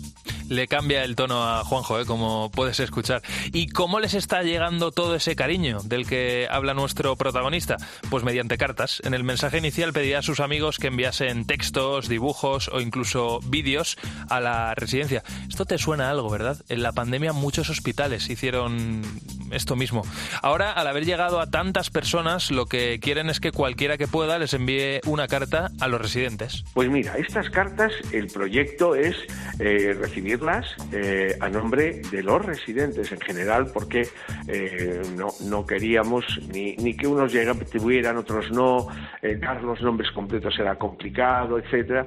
[0.48, 2.06] Le cambia el tono a Juanjo, ¿eh?
[2.06, 3.22] como puedes escuchar.
[3.52, 7.76] ¿Y cómo les está llegando todo ese cariño del que habla nuestro protagonista?
[8.10, 9.00] Pues mediante cartas.
[9.04, 13.96] En el mensaje inicial pedía a sus amigos que enviasen textos, dibujos o incluso vídeos
[14.28, 15.22] a la residencia.
[15.48, 16.62] Esto te suena a algo, ¿verdad?
[16.68, 19.02] En la pandemia muchos hospitales hicieron
[19.50, 20.02] esto mismo.
[20.42, 24.38] Ahora, al haber llegado a tantas personas, lo que quieren es que cualquiera que pueda
[24.38, 26.64] les envíe una carta a los residentes.
[26.74, 29.16] Pues mira, estas cartas, el proyecto es
[29.58, 34.08] eh, recibirlas eh, a nombre de los residentes en general, porque
[34.48, 38.88] eh, no, no queríamos ni, ni que unos llegaran, tuvieran, otros no,
[39.22, 42.06] eh, dar los nombres completos era complicado, etcétera.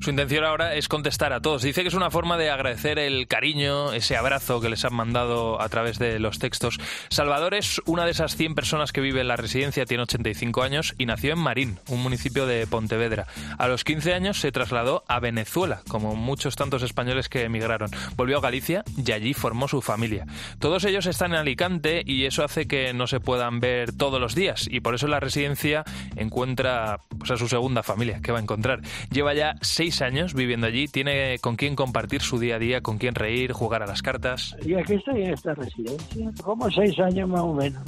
[0.00, 1.62] Su intención ahora es contestar a todos.
[1.62, 5.60] Dice que es una forma de agradecer el cariño, ese abrazo que les han mandado
[5.60, 6.78] a través de los textos.
[7.08, 10.94] Salvador es una de esas 100 personas que vive en la residencia, tiene 85 años
[10.98, 13.26] y nació en Marín, un municipio de Pontevedra.
[13.58, 17.90] A los 15 años se trasladó a Venezuela, como muchos tantos españoles que emigraron.
[18.16, 20.26] Volvió a Galicia y allí formó su familia.
[20.60, 24.36] Todos ellos están en Alicante y eso hace que no se puedan ver todos los
[24.36, 25.84] días y por eso la residencia
[26.16, 28.80] encuentra pues, a su segunda familia que va a encontrar.
[29.10, 32.98] Lleva ya seis años viviendo allí, tiene con quién compartir su día a día, con
[32.98, 34.56] quién reír, jugar a las cartas.
[34.64, 37.82] Y aquí estoy en esta residencia, como seis años más o menos.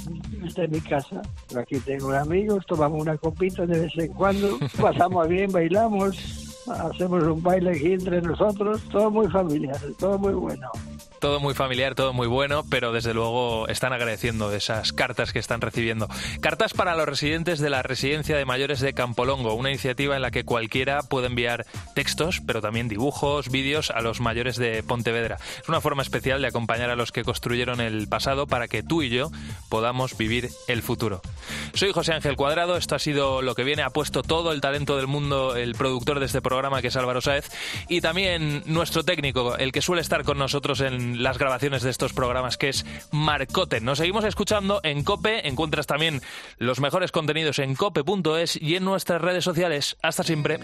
[0.45, 1.21] Esta es mi casa.
[1.57, 7.41] Aquí tengo amigos, tomamos una copita de vez en cuando, pasamos bien, bailamos, hacemos un
[7.41, 10.69] baile aquí entre nosotros, todo muy familiar, todo muy bueno.
[11.21, 15.61] Todo muy familiar, todo muy bueno, pero desde luego están agradeciendo esas cartas que están
[15.61, 16.07] recibiendo.
[16.39, 20.31] Cartas para los residentes de la residencia de mayores de Campolongo, una iniciativa en la
[20.31, 25.37] que cualquiera puede enviar textos, pero también dibujos, vídeos a los mayores de Pontevedra.
[25.61, 29.03] Es una forma especial de acompañar a los que construyeron el pasado para que tú
[29.03, 29.29] y yo
[29.69, 31.21] podamos vivir el futuro.
[31.75, 34.97] Soy José Ángel Cuadrado, esto ha sido lo que viene, ha puesto todo el talento
[34.97, 37.51] del mundo el productor de este programa que es Álvaro Sáez
[37.87, 42.13] y también nuestro técnico, el que suele estar con nosotros en las grabaciones de estos
[42.13, 43.85] programas, que es Marcoten.
[43.85, 46.21] Nos seguimos escuchando en Cope, encuentras también
[46.57, 49.97] los mejores contenidos en cope.es y en nuestras redes sociales.
[50.01, 50.59] Hasta siempre.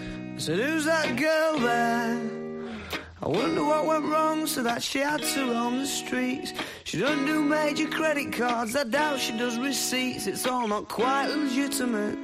[3.20, 6.54] I wonder what went wrong so that she had to roam the streets.
[6.84, 10.28] She doesn't do major credit cards, I doubt she does receipts.
[10.28, 12.18] It's all not quite legitimate.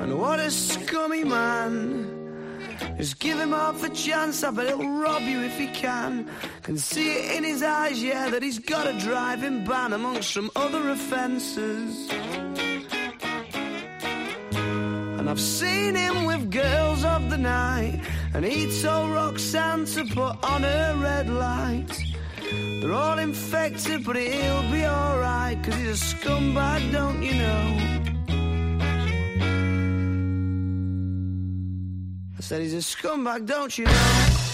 [0.00, 2.19] And what a scummy man.
[2.96, 6.28] Just give him half a chance, I bet he'll rob you if he can.
[6.62, 10.50] Can see it in his eyes, yeah, that he's got a driving ban amongst some
[10.54, 12.10] other offences.
[15.18, 18.00] And I've seen him with girls of the night,
[18.34, 21.90] and he told Roxanne to put on her red light.
[22.80, 27.99] They're all infected, but he'll be alright, cause he's a scumbag, don't you know?
[32.50, 34.49] Said he's a scumbag, don't you know?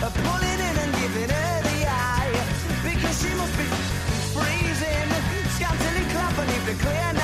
[0.00, 2.32] Pulling in and giving her the eye.
[2.84, 3.64] Because she must be
[4.36, 5.10] freezing,
[5.56, 7.15] scantily clad beneath the clear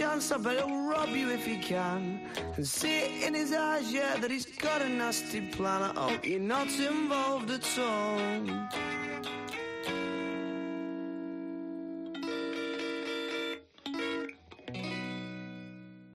[0.00, 2.22] chance, I bet he'll rob you if he can.
[2.56, 5.82] And see it in his eyes, yeah, that he's got a nasty plan.
[5.82, 8.18] I hope you're not involved at all.